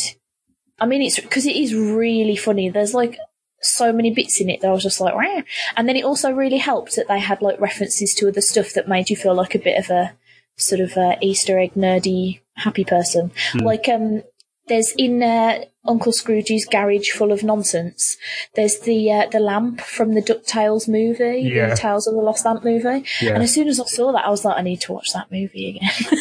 I 0.78 0.84
mean, 0.84 1.00
it's 1.00 1.18
because 1.18 1.46
it 1.46 1.56
is 1.56 1.74
really 1.74 2.36
funny. 2.36 2.68
There's 2.68 2.92
like 2.92 3.16
so 3.62 3.92
many 3.92 4.10
bits 4.12 4.40
in 4.40 4.50
it 4.50 4.60
that 4.60 4.68
I 4.68 4.72
was 4.72 4.82
just 4.82 5.00
like, 5.00 5.14
Wah. 5.14 5.42
and 5.76 5.88
then 5.88 5.96
it 5.96 6.04
also 6.04 6.30
really 6.32 6.58
helped 6.58 6.96
that 6.96 7.08
they 7.08 7.20
had 7.20 7.40
like 7.42 7.60
references 7.60 8.14
to 8.14 8.28
other 8.28 8.40
stuff 8.40 8.72
that 8.74 8.88
made 8.88 9.08
you 9.10 9.16
feel 9.16 9.34
like 9.34 9.54
a 9.54 9.58
bit 9.58 9.78
of 9.78 9.90
a 9.90 10.14
sort 10.56 10.80
of 10.80 10.96
a 10.96 11.16
Easter 11.20 11.58
egg 11.58 11.74
nerdy 11.74 12.40
happy 12.56 12.84
person. 12.84 13.32
Like 13.54 13.88
um, 13.88 14.22
there's 14.68 14.92
in 14.98 15.22
uh, 15.22 15.64
Uncle 15.86 16.12
Scrooge's 16.12 16.66
garage 16.66 17.10
full 17.10 17.32
of 17.32 17.42
nonsense. 17.42 18.16
There's 18.54 18.80
the 18.80 19.10
uh, 19.10 19.26
the 19.30 19.40
lamp 19.40 19.80
from 19.80 20.14
the 20.14 20.22
Ducktales 20.22 20.88
movie, 20.88 21.42
Yeah. 21.42 21.70
the 21.70 21.76
Tales 21.76 22.06
of 22.06 22.14
the 22.14 22.20
Lost 22.20 22.44
Lamp 22.44 22.62
movie. 22.64 23.04
Yeah. 23.20 23.34
And 23.34 23.42
as 23.42 23.54
soon 23.54 23.68
as 23.68 23.80
I 23.80 23.84
saw 23.84 24.12
that, 24.12 24.24
I 24.26 24.30
was 24.30 24.44
like, 24.44 24.58
I 24.58 24.62
need 24.62 24.80
to 24.82 24.92
watch 24.92 25.12
that 25.14 25.30
movie 25.32 25.76
again. 25.76 25.90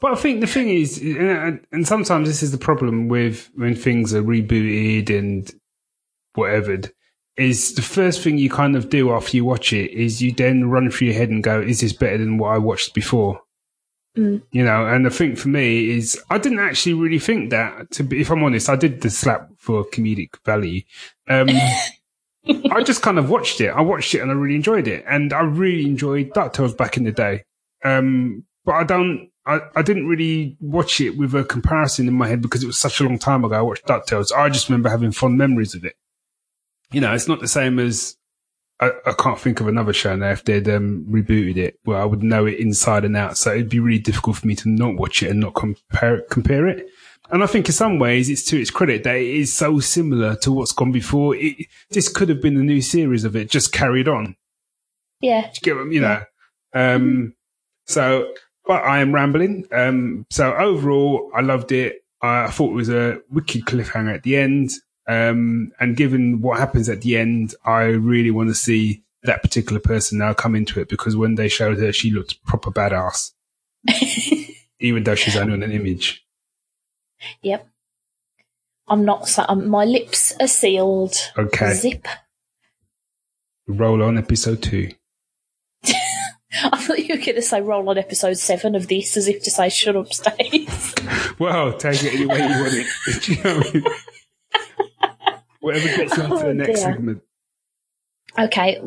But 0.00 0.12
I 0.12 0.16
think 0.16 0.42
the 0.42 0.46
thing 0.46 0.68
is, 0.68 0.98
and 0.98 1.86
sometimes 1.88 2.28
this 2.28 2.42
is 2.42 2.50
the 2.52 2.58
problem 2.58 3.08
with 3.08 3.50
when 3.54 3.74
things 3.74 4.12
are 4.12 4.22
rebooted 4.22 5.08
and 5.08 5.50
whatever, 6.34 6.78
is 7.36 7.74
the 7.74 7.82
first 7.82 8.22
thing 8.22 8.38
you 8.38 8.50
kind 8.50 8.76
of 8.76 8.90
do 8.90 9.12
after 9.12 9.36
you 9.36 9.44
watch 9.44 9.72
it 9.72 9.90
is 9.90 10.22
you 10.22 10.32
then 10.32 10.70
run 10.70 10.90
through 10.90 11.08
your 11.08 11.16
head 11.16 11.30
and 11.30 11.42
go, 11.42 11.60
is 11.60 11.80
this 11.80 11.92
better 11.92 12.18
than 12.18 12.38
what 12.38 12.54
I 12.54 12.58
watched 12.58 12.94
before? 12.94 13.40
Mm. 14.16 14.42
You 14.52 14.64
know, 14.64 14.86
and 14.86 15.04
the 15.04 15.10
thing 15.10 15.34
for 15.34 15.48
me 15.48 15.90
is, 15.90 16.20
I 16.30 16.38
didn't 16.38 16.60
actually 16.60 16.94
really 16.94 17.18
think 17.18 17.50
that. 17.50 17.90
To 17.92 18.04
be, 18.04 18.20
if 18.20 18.30
I'm 18.30 18.44
honest, 18.44 18.68
I 18.68 18.76
did 18.76 19.00
the 19.00 19.10
slap 19.10 19.48
for 19.58 19.84
comedic 19.84 20.36
value. 20.44 20.82
Um, 21.28 21.48
I 22.70 22.82
just 22.84 23.02
kind 23.02 23.18
of 23.18 23.28
watched 23.28 23.60
it. 23.60 23.70
I 23.70 23.80
watched 23.80 24.14
it 24.14 24.20
and 24.20 24.30
I 24.30 24.34
really 24.34 24.54
enjoyed 24.54 24.86
it, 24.86 25.04
and 25.08 25.32
I 25.32 25.40
really 25.40 25.84
enjoyed 25.84 26.30
Ducktales 26.30 26.76
back 26.76 26.96
in 26.96 27.04
the 27.04 27.12
day. 27.12 27.44
Um, 27.84 28.44
but 28.64 28.74
I 28.74 28.84
don't. 28.84 29.30
I, 29.46 29.60
I 29.74 29.82
didn't 29.82 30.06
really 30.06 30.56
watch 30.60 31.00
it 31.00 31.18
with 31.18 31.34
a 31.34 31.44
comparison 31.44 32.08
in 32.08 32.14
my 32.14 32.28
head 32.28 32.40
because 32.40 32.62
it 32.62 32.66
was 32.66 32.78
such 32.78 33.00
a 33.00 33.04
long 33.04 33.18
time 33.18 33.44
ago. 33.44 33.56
I 33.56 33.62
watched 33.62 33.86
Ducktales. 33.86 34.32
I 34.32 34.48
just 34.48 34.68
remember 34.68 34.90
having 34.90 35.10
fond 35.10 35.36
memories 35.36 35.74
of 35.74 35.84
it. 35.84 35.96
You 36.94 37.00
know, 37.00 37.12
it's 37.12 37.28
not 37.28 37.40
the 37.40 37.48
same 37.48 37.78
as 37.78 38.16
I, 38.80 38.90
I 39.06 39.12
can't 39.12 39.38
think 39.38 39.60
of 39.60 39.68
another 39.68 39.92
show 39.92 40.14
now 40.16 40.30
if 40.30 40.44
they'd 40.44 40.68
um, 40.68 41.06
rebooted 41.08 41.56
it 41.56 41.78
where 41.84 41.98
I 41.98 42.04
would 42.04 42.22
know 42.22 42.46
it 42.46 42.58
inside 42.58 43.04
and 43.04 43.16
out. 43.16 43.38
So 43.38 43.52
it'd 43.52 43.68
be 43.68 43.80
really 43.80 43.98
difficult 43.98 44.36
for 44.36 44.46
me 44.46 44.56
to 44.56 44.68
not 44.68 44.96
watch 44.96 45.22
it 45.22 45.30
and 45.30 45.40
not 45.40 45.54
compare 45.54 46.22
compare 46.30 46.66
it. 46.66 46.88
And 47.30 47.42
I 47.42 47.46
think 47.46 47.66
in 47.66 47.72
some 47.72 47.98
ways 47.98 48.28
it's 48.28 48.44
to 48.44 48.60
its 48.60 48.70
credit 48.70 49.02
that 49.04 49.16
it 49.16 49.26
is 49.26 49.52
so 49.52 49.80
similar 49.80 50.36
to 50.36 50.52
what's 50.52 50.72
gone 50.72 50.92
before. 50.92 51.34
It, 51.36 51.66
this 51.90 52.08
could 52.08 52.28
have 52.28 52.42
been 52.42 52.56
a 52.56 52.62
new 52.62 52.82
series 52.82 53.24
of 53.24 53.34
it, 53.34 53.50
just 53.50 53.72
carried 53.72 54.08
on. 54.08 54.36
yeah. 55.20 55.46
You 55.46 55.60
get 55.62 55.76
what, 55.76 55.90
you 55.90 56.00
know? 56.00 56.22
Um, 56.74 57.34
so, 57.86 58.32
but 58.66 58.84
I 58.84 59.00
am 59.00 59.14
rambling. 59.14 59.66
Um, 59.72 60.26
so 60.30 60.52
overall, 60.54 61.30
I 61.34 61.40
loved 61.40 61.72
it. 61.72 62.04
I 62.20 62.50
thought 62.50 62.70
it 62.70 62.74
was 62.74 62.90
a 62.90 63.20
wicked 63.30 63.64
cliffhanger 63.64 64.14
at 64.14 64.22
the 64.22 64.36
end. 64.36 64.70
Um, 65.06 65.72
and 65.78 65.96
given 65.96 66.40
what 66.40 66.58
happens 66.58 66.88
at 66.88 67.02
the 67.02 67.16
end, 67.16 67.54
I 67.64 67.82
really 67.82 68.30
want 68.30 68.48
to 68.48 68.54
see 68.54 69.02
that 69.22 69.42
particular 69.42 69.80
person 69.80 70.18
now 70.18 70.34
come 70.34 70.54
into 70.54 70.80
it 70.80 70.88
because 70.88 71.16
when 71.16 71.34
they 71.34 71.48
showed 71.48 71.78
her, 71.78 71.92
she 71.92 72.10
looked 72.10 72.42
proper 72.44 72.70
badass, 72.70 73.32
even 74.80 75.04
though 75.04 75.14
she's 75.14 75.36
only 75.36 75.54
on 75.54 75.62
an 75.62 75.72
image. 75.72 76.24
Yep. 77.42 77.66
I'm 78.86 79.04
not. 79.04 79.38
Um, 79.48 79.68
my 79.68 79.84
lips 79.84 80.34
are 80.40 80.46
sealed. 80.46 81.16
Okay. 81.38 81.72
Zip. 81.72 82.06
Roll 83.66 84.02
on 84.02 84.18
episode 84.18 84.62
two. 84.62 84.90
I 86.62 86.78
thought 86.78 86.98
you 86.98 87.14
were 87.14 87.24
going 87.24 87.34
to 87.36 87.42
say 87.42 87.60
roll 87.60 87.88
on 87.88 87.98
episode 87.98 88.36
seven 88.38 88.74
of 88.74 88.88
this, 88.88 89.16
as 89.16 89.26
if 89.26 89.42
to 89.44 89.50
say 89.50 89.68
shut 89.70 89.96
up, 89.96 90.12
Stace. 90.12 90.94
Well, 91.38 91.76
take 91.76 92.00
it 92.04 92.14
any 92.14 92.26
way 92.26 92.38
you 92.38 92.62
want 92.62 92.74
it. 92.74 93.22
Do 93.22 93.34
you 93.34 93.42
know 93.42 93.56
what 93.56 93.66
I 93.66 93.72
mean? 93.72 93.84
Whatever 95.64 95.86
gets 95.96 96.16
you 96.18 96.22
into 96.24 96.34
Oh, 96.34 96.38
the 96.40 96.54
next 96.54 96.68
dear. 96.68 96.76
segment. 96.76 97.22
Okay, 98.38 98.78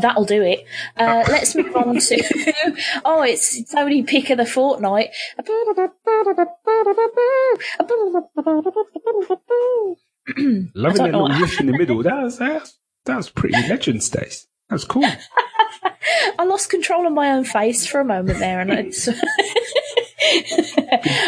that'll 0.00 0.24
do 0.24 0.42
it. 0.42 0.64
Uh, 0.96 1.22
let's 1.28 1.54
move 1.54 1.76
on 1.76 2.00
to. 2.00 2.52
oh, 3.04 3.22
it's, 3.22 3.56
it's 3.56 3.72
only 3.76 4.02
pick 4.02 4.28
of 4.30 4.38
the 4.38 4.44
fortnight. 4.44 5.10
Loving 10.74 10.96
that 10.96 11.12
little 11.12 11.28
riff 11.28 11.60
in 11.60 11.66
the 11.66 11.78
middle. 11.78 12.02
That 12.02 12.24
was, 12.24 12.38
that 12.38 12.60
was, 12.60 12.78
that 13.04 13.16
was 13.16 13.30
pretty 13.30 13.68
legend, 13.68 14.02
Stace. 14.02 14.48
That 14.68 14.74
was 14.74 14.84
cool. 14.84 15.04
I 16.38 16.44
lost 16.44 16.70
control 16.70 17.06
of 17.06 17.12
my 17.12 17.30
own 17.30 17.44
face 17.44 17.86
for 17.86 18.00
a 18.00 18.04
moment 18.04 18.40
there, 18.40 18.58
and 18.58 18.72
it's. 18.72 19.06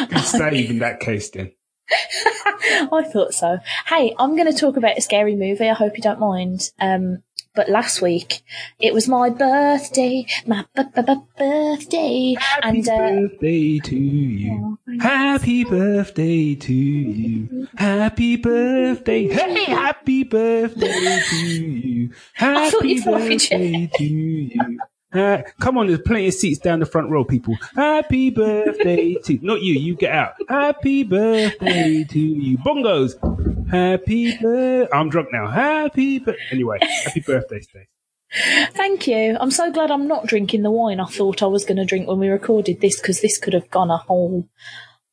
Good 0.09 0.25
save 0.25 0.71
in 0.71 0.81
that 0.81 0.99
case, 0.99 1.31
then. 1.31 1.53
I 2.93 3.05
thought 3.12 3.35
so. 3.35 3.59
Hey, 3.87 4.15
I'm 4.19 4.37
going 4.37 4.51
to 4.53 4.59
talk 4.59 4.77
about 4.77 4.99
a 4.99 5.01
scary 5.01 5.37
movie. 5.37 5.69
I 5.69 5.75
hope 5.75 5.97
you 5.97 6.03
don't 6.03 6.21
mind. 6.21 6.71
Um, 6.81 7.23
but 7.55 7.69
last 7.69 8.01
week 8.01 8.43
it 8.81 8.95
was 8.95 9.09
my 9.09 9.29
birthday, 9.29 10.27
my 10.47 10.65
b- 10.75 10.85
b- 10.95 11.03
b- 11.03 11.15
birthday, 11.39 12.37
and 12.62 12.89
uh, 12.89 12.99
birthday 12.99 13.79
to 13.81 13.97
you. 13.97 14.79
Happy 15.01 15.65
birthday 15.65 16.55
to 16.55 16.73
you. 16.73 17.69
Happy 17.75 18.37
birthday. 18.37 19.29
Hey, 19.29 19.65
happy 19.65 20.23
birthday 20.25 21.21
to 21.29 21.37
you. 21.37 22.11
Happy 22.35 22.89
you 22.89 23.03
thought 23.03 23.21
we 23.21 23.37
birthday 23.37 23.87
to 23.93 24.05
you. 24.05 24.81
Uh, 25.12 25.42
come 25.61 25.76
on, 25.76 25.87
there's 25.87 26.00
plenty 26.00 26.28
of 26.28 26.35
seats 26.35 26.59
down 26.59 26.81
the 26.81 26.87
front 26.87 27.11
row, 27.11 27.25
people. 27.25 27.57
Happy 27.76 28.31
birthday 28.31 29.14
to 29.25 29.38
not 29.42 29.62
you. 29.62 29.75
You 29.75 29.95
get 29.95 30.12
out. 30.12 30.35
Happy 30.49 31.02
birthday 31.02 32.04
to 32.04 32.19
you. 32.19 32.59
Bongos. 32.59 33.14
Happy 33.71 34.37
birthday. 34.38 34.88
I'm 34.92 35.11
drunk 35.11 35.28
now. 35.33 35.49
Happy 35.49 36.19
but 36.19 36.37
Anyway, 36.50 36.78
happy 36.81 37.21
birthday, 37.21 37.61
Stacey. 37.61 37.88
Thank 38.73 39.07
you. 39.07 39.37
I'm 39.38 39.50
so 39.50 39.71
glad 39.71 39.90
I'm 39.90 40.09
not 40.09 40.26
drinking 40.26 40.62
the 40.62 40.71
wine 40.71 41.00
I 41.00 41.04
thought 41.04 41.42
I 41.42 41.47
was 41.47 41.64
going 41.64 41.76
to 41.76 41.85
drink 41.85 42.09
when 42.09 42.19
we 42.19 42.28
recorded 42.28 42.81
this 42.81 42.99
because 43.00 43.21
this 43.21 43.38
could 43.38 43.52
have 43.52 43.71
gone 43.71 43.90
a 43.90 43.99
whole 43.99 44.49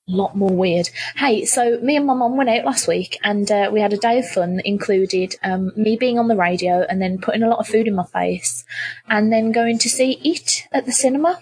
lot 0.09 0.35
more 0.35 0.49
weird. 0.49 0.89
Hey, 1.15 1.45
so 1.45 1.79
me 1.81 1.95
and 1.95 2.05
my 2.05 2.13
mum 2.13 2.35
went 2.37 2.49
out 2.49 2.65
last 2.65 2.87
week 2.87 3.17
and 3.23 3.49
uh, 3.51 3.69
we 3.71 3.79
had 3.81 3.93
a 3.93 3.97
day 3.97 4.19
of 4.19 4.27
fun, 4.29 4.61
included 4.65 5.35
um, 5.43 5.71
me 5.75 5.95
being 5.97 6.17
on 6.19 6.27
the 6.27 6.35
radio 6.35 6.85
and 6.89 7.01
then 7.01 7.19
putting 7.19 7.43
a 7.43 7.49
lot 7.49 7.59
of 7.59 7.67
food 7.67 7.87
in 7.87 7.95
my 7.95 8.05
face 8.05 8.65
and 9.07 9.31
then 9.31 9.51
going 9.51 9.77
to 9.79 9.89
see 9.89 10.13
It 10.23 10.63
at 10.71 10.85
the 10.85 10.91
cinema. 10.91 11.39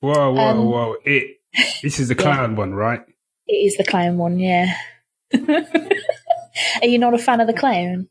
Whoa, 0.00 0.32
whoa, 0.32 0.40
Um, 0.40 0.66
whoa. 0.66 0.96
It. 1.04 1.38
This 1.82 1.98
is 1.98 2.08
the 2.08 2.14
clown 2.24 2.56
one, 2.56 2.74
right? 2.74 3.00
It 3.46 3.54
is 3.54 3.76
the 3.76 3.84
clown 3.84 4.18
one, 4.18 4.38
yeah. 4.38 4.74
Are 6.82 6.86
you 6.86 6.98
not 6.98 7.14
a 7.14 7.18
fan 7.18 7.40
of 7.40 7.46
the 7.46 7.52
clown? 7.52 8.08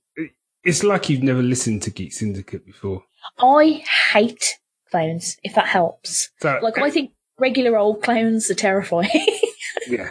It's 0.64 0.84
like 0.84 1.10
you've 1.10 1.24
never 1.24 1.42
listened 1.42 1.82
to 1.84 1.92
Geek 1.92 2.12
Syndicate 2.12 2.66
before. 2.66 3.04
I 3.40 3.84
hate 4.12 4.58
clowns, 4.92 5.38
if 5.44 5.56
that 5.56 5.68
helps. 5.68 6.30
So, 6.42 6.60
Like, 6.62 6.78
I 6.78 6.90
think 6.90 7.12
regular 7.40 7.78
old 7.78 8.04
clowns 8.04 8.50
are 8.50 8.56
terrifying. 8.56 9.10
yeah, 9.90 10.10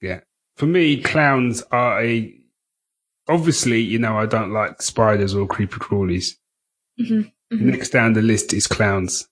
yeah. 0.00 0.20
For 0.56 0.66
me, 0.66 1.00
clowns 1.02 1.62
are 1.70 2.02
a. 2.02 2.34
Obviously, 3.28 3.80
you 3.80 3.98
know, 3.98 4.16
I 4.16 4.26
don't 4.26 4.52
like 4.52 4.80
spiders 4.80 5.34
or 5.34 5.46
creepy 5.46 5.76
crawlies. 5.76 6.32
Mhm, 6.98 7.30
mhm. 7.52 7.60
Next 7.60 7.90
down 7.90 8.14
the 8.14 8.22
list 8.22 8.52
is 8.54 8.66
clowns. 8.66 9.28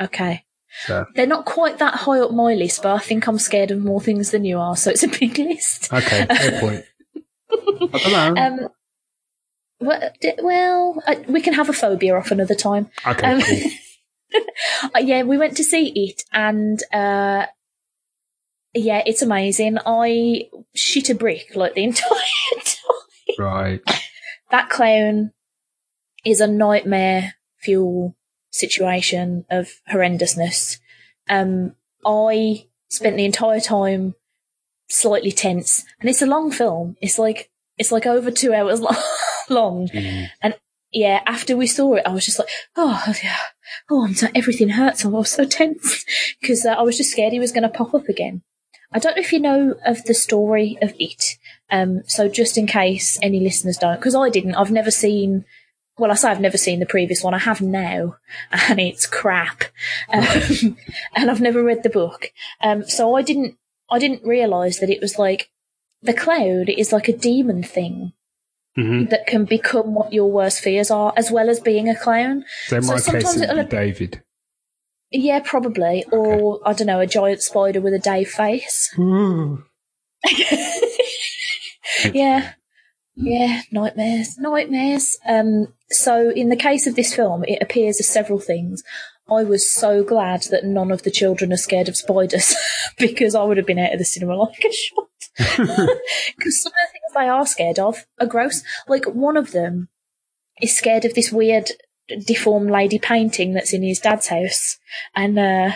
Okay. 0.00 0.44
So 0.86 1.04
They're 1.14 1.26
not 1.26 1.44
quite 1.44 1.78
that 1.78 1.94
high 1.94 2.20
up 2.20 2.30
my 2.32 2.54
list, 2.54 2.82
but 2.82 2.92
I 2.94 2.98
think 2.98 3.26
I'm 3.28 3.38
scared 3.38 3.70
of 3.70 3.78
more 3.80 4.00
things 4.00 4.30
than 4.30 4.44
you 4.46 4.58
are, 4.58 4.74
so 4.74 4.90
it's 4.90 5.02
a 5.02 5.08
big 5.08 5.36
list. 5.38 5.92
okay, 5.92 6.24
fair 6.34 6.60
point. 6.60 6.84
I 7.92 7.98
don't 7.98 8.36
know. 8.36 8.42
Um, 8.42 8.68
well, 9.80 10.10
well 10.42 11.02
uh, 11.06 11.16
we 11.28 11.42
can 11.42 11.52
have 11.54 11.68
a 11.68 11.74
phobia 11.74 12.16
off 12.16 12.30
another 12.30 12.54
time. 12.54 12.88
okay, 13.06 13.32
um, 13.32 13.40
cool. 13.42 13.58
Uh, 14.94 14.98
yeah, 14.98 15.24
we 15.24 15.36
went 15.36 15.58
to 15.58 15.62
see 15.62 15.88
it, 15.88 16.24
and 16.32 16.82
uh, 16.90 17.44
yeah, 18.74 19.02
it's 19.06 19.22
amazing. 19.22 19.78
I 19.84 20.48
shit 20.74 21.10
a 21.10 21.14
brick 21.14 21.54
like 21.54 21.74
the 21.74 21.84
entire 21.84 22.08
time. 22.64 23.36
right. 23.38 23.80
That 24.50 24.68
clown 24.68 25.32
is 26.24 26.40
a 26.40 26.46
nightmare 26.46 27.34
fuel 27.58 28.16
situation 28.50 29.44
of 29.50 29.68
horrendousness. 29.90 30.78
Um, 31.28 31.74
I 32.04 32.66
spent 32.88 33.16
the 33.16 33.24
entire 33.24 33.60
time 33.60 34.14
slightly 34.88 35.32
tense, 35.32 35.84
and 36.00 36.08
it's 36.10 36.22
a 36.22 36.26
long 36.26 36.50
film. 36.50 36.96
It's 37.00 37.18
like 37.18 37.50
it's 37.78 37.92
like 37.92 38.06
over 38.06 38.30
two 38.30 38.52
hours 38.52 38.80
long. 39.48 39.88
Mm. 39.88 40.28
Yeah, 40.92 41.22
after 41.26 41.56
we 41.56 41.66
saw 41.66 41.94
it, 41.94 42.02
I 42.06 42.12
was 42.12 42.26
just 42.26 42.38
like, 42.38 42.50
oh 42.76 43.14
yeah, 43.24 43.38
oh, 43.90 44.04
I'm 44.04 44.14
so, 44.14 44.28
everything 44.34 44.68
hurts. 44.70 45.04
I 45.04 45.08
was 45.08 45.30
so 45.30 45.46
tense 45.46 46.04
because 46.40 46.66
uh, 46.66 46.72
I 46.72 46.82
was 46.82 46.98
just 46.98 47.10
scared 47.10 47.32
he 47.32 47.38
was 47.38 47.52
going 47.52 47.62
to 47.62 47.70
pop 47.70 47.94
up 47.94 48.08
again. 48.08 48.42
I 48.94 48.98
don't 48.98 49.16
know 49.16 49.22
if 49.22 49.32
you 49.32 49.40
know 49.40 49.74
of 49.86 50.04
the 50.04 50.14
story 50.14 50.76
of 50.82 50.92
it. 50.98 51.38
Um, 51.70 52.02
so 52.06 52.28
just 52.28 52.58
in 52.58 52.66
case 52.66 53.18
any 53.22 53.40
listeners 53.40 53.78
don't, 53.78 53.96
because 53.96 54.14
I 54.14 54.28
didn't, 54.28 54.54
I've 54.54 54.70
never 54.70 54.90
seen. 54.90 55.44
Well, 55.98 56.10
I 56.10 56.14
say 56.14 56.30
I've 56.30 56.40
never 56.40 56.56
seen 56.58 56.80
the 56.80 56.86
previous 56.86 57.22
one. 57.22 57.34
I 57.34 57.38
have 57.38 57.60
now, 57.60 58.16
and 58.68 58.80
it's 58.80 59.06
crap. 59.06 59.64
Um, 60.12 60.76
and 61.16 61.30
I've 61.30 61.40
never 61.40 61.62
read 61.62 61.82
the 61.82 61.90
book. 61.90 62.32
Um, 62.62 62.84
so 62.88 63.14
I 63.14 63.22
didn't, 63.22 63.56
I 63.90 63.98
didn't 63.98 64.24
realise 64.24 64.80
that 64.80 64.90
it 64.90 65.00
was 65.02 65.18
like 65.18 65.50
the 66.02 66.14
cloud 66.14 66.68
is 66.68 66.92
like 66.92 67.08
a 67.08 67.16
demon 67.16 67.62
thing 67.62 68.12
hmm 68.74 69.04
that 69.10 69.26
can 69.26 69.44
become 69.44 69.94
what 69.94 70.14
your 70.14 70.30
worst 70.30 70.60
fears 70.60 70.90
are, 70.90 71.12
as 71.14 71.30
well 71.30 71.50
as 71.50 71.60
being 71.60 71.90
a 71.90 71.94
clown. 71.94 72.42
So 72.68 72.76
in 72.78 72.82
So 72.82 72.88
my 72.88 72.94
case, 72.94 73.04
sometimes 73.04 73.36
it 73.36 73.40
would 73.48 73.58
it'll- 73.58 73.64
be 73.64 73.76
David. 73.76 74.22
Yeah, 75.12 75.40
probably. 75.44 76.04
Or, 76.10 76.60
I 76.66 76.72
don't 76.72 76.86
know, 76.86 77.00
a 77.00 77.06
giant 77.06 77.42
spider 77.42 77.80
with 77.80 77.94
a 77.94 77.98
Dave 77.98 78.30
face. 78.30 78.92
yeah. 82.12 82.52
Yeah, 83.14 83.60
nightmares, 83.70 84.38
nightmares. 84.38 85.18
Um, 85.28 85.74
so 85.90 86.30
in 86.30 86.48
the 86.48 86.56
case 86.56 86.86
of 86.86 86.96
this 86.96 87.14
film, 87.14 87.44
it 87.44 87.58
appears 87.60 88.00
as 88.00 88.08
several 88.08 88.38
things. 88.38 88.82
I 89.30 89.44
was 89.44 89.70
so 89.70 90.02
glad 90.02 90.42
that 90.50 90.64
none 90.64 90.90
of 90.90 91.02
the 91.02 91.10
children 91.10 91.52
are 91.52 91.58
scared 91.58 91.88
of 91.88 91.96
spiders 91.96 92.54
because 92.98 93.34
I 93.34 93.44
would 93.44 93.58
have 93.58 93.66
been 93.66 93.78
out 93.78 93.92
of 93.92 93.98
the 93.98 94.04
cinema 94.04 94.36
like 94.36 94.64
a 94.64 94.72
shot. 94.72 95.08
Because 96.36 96.62
some 96.62 96.72
of 96.72 96.88
the 96.88 96.92
things 96.92 97.14
they 97.14 97.28
are 97.28 97.46
scared 97.46 97.78
of 97.78 98.04
are 98.20 98.26
gross. 98.26 98.62
Like 98.88 99.04
one 99.04 99.36
of 99.36 99.52
them 99.52 99.88
is 100.60 100.76
scared 100.76 101.04
of 101.04 101.14
this 101.14 101.30
weird 101.30 101.70
deformed 102.26 102.70
lady 102.70 102.98
painting 102.98 103.54
that's 103.54 103.72
in 103.72 103.82
his 103.82 103.98
dad's 103.98 104.28
house, 104.28 104.78
and 105.14 105.38
uh, 105.38 105.72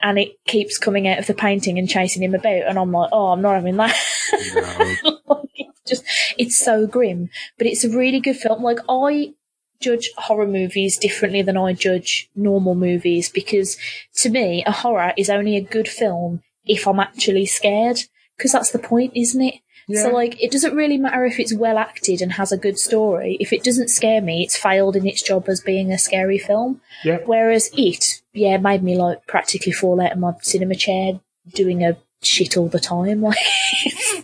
and 0.00 0.18
it 0.18 0.32
keeps 0.46 0.78
coming 0.78 1.06
out 1.06 1.18
of 1.18 1.26
the 1.26 1.34
painting 1.34 1.78
and 1.78 1.88
chasing 1.88 2.22
him 2.22 2.34
about, 2.34 2.66
and 2.66 2.78
I'm 2.78 2.92
like, 2.92 3.10
oh, 3.12 3.28
I'm 3.28 3.42
not 3.42 3.54
having 3.54 3.76
that. 3.76 3.96
Like, 5.26 5.48
it's 5.54 5.80
just 5.86 6.04
it's 6.38 6.56
so 6.56 6.86
grim, 6.86 7.30
but 7.58 7.66
it's 7.66 7.84
a 7.84 7.96
really 7.96 8.20
good 8.20 8.36
film. 8.36 8.62
Like 8.62 8.78
I 8.88 9.34
judge 9.80 10.10
horror 10.16 10.46
movies 10.46 10.96
differently 10.98 11.42
than 11.42 11.56
I 11.56 11.72
judge 11.72 12.30
normal 12.36 12.74
movies 12.74 13.28
because 13.28 13.76
to 14.16 14.28
me, 14.28 14.62
a 14.66 14.72
horror 14.72 15.12
is 15.16 15.30
only 15.30 15.56
a 15.56 15.62
good 15.62 15.88
film 15.88 16.42
if 16.64 16.86
I'm 16.86 17.00
actually 17.00 17.46
scared. 17.46 18.02
Because 18.36 18.52
that's 18.52 18.70
the 18.70 18.78
point, 18.78 19.12
isn't 19.14 19.42
it? 19.42 19.56
So 19.96 20.10
like, 20.10 20.42
it 20.42 20.50
doesn't 20.50 20.74
really 20.74 20.98
matter 20.98 21.24
if 21.24 21.38
it's 21.40 21.54
well 21.54 21.78
acted 21.78 22.20
and 22.20 22.32
has 22.32 22.52
a 22.52 22.58
good 22.58 22.78
story. 22.78 23.36
If 23.40 23.52
it 23.52 23.62
doesn't 23.62 23.88
scare 23.88 24.20
me, 24.20 24.42
it's 24.42 24.56
failed 24.56 24.96
in 24.96 25.06
its 25.06 25.22
job 25.22 25.48
as 25.48 25.60
being 25.60 25.92
a 25.92 25.98
scary 25.98 26.38
film. 26.38 26.80
Yeah. 27.04 27.18
Whereas 27.24 27.70
it, 27.76 28.22
yeah, 28.32 28.56
made 28.58 28.82
me 28.82 28.96
like 28.96 29.26
practically 29.26 29.72
fall 29.72 30.00
out 30.00 30.12
of 30.12 30.18
my 30.18 30.32
cinema 30.42 30.74
chair 30.74 31.20
doing 31.54 31.84
a 31.84 31.96
shit 32.22 32.56
all 32.56 32.68
the 32.68 32.80
time. 32.80 33.22
Like, 33.30 33.36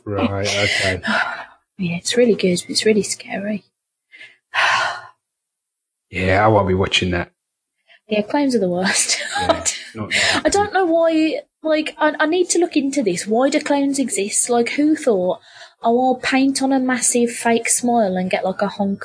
Right. 0.04 0.46
Okay. 0.46 1.02
yeah, 1.78 1.96
it's 1.96 2.16
really 2.16 2.34
good. 2.34 2.60
But 2.62 2.70
it's 2.70 2.86
really 2.86 3.02
scary. 3.02 3.64
Yeah, 6.08 6.44
I 6.44 6.48
won't 6.48 6.68
be 6.68 6.74
watching 6.74 7.10
that. 7.10 7.32
Yeah, 8.08 8.22
claims 8.22 8.54
are 8.54 8.60
the 8.60 8.68
worst. 8.68 9.20
Yeah. 9.38 9.64
Not 9.94 10.12
I 10.44 10.48
don't 10.48 10.72
know 10.72 10.84
why. 10.84 11.40
Like, 11.62 11.96
I, 11.98 12.14
I 12.20 12.26
need 12.26 12.48
to 12.50 12.58
look 12.60 12.76
into 12.76 13.02
this. 13.02 13.26
Why 13.26 13.50
do 13.50 13.60
clowns 13.60 13.98
exist? 13.98 14.48
Like, 14.48 14.70
who 14.70 14.94
thought, 14.94 15.40
oh, 15.82 16.14
I'll 16.14 16.20
paint 16.20 16.62
on 16.62 16.72
a 16.72 16.80
massive 16.80 17.30
fake 17.30 17.68
smile 17.68 18.16
and 18.16 18.30
get 18.30 18.44
like 18.44 18.62
a 18.62 18.68
honk, 18.68 19.04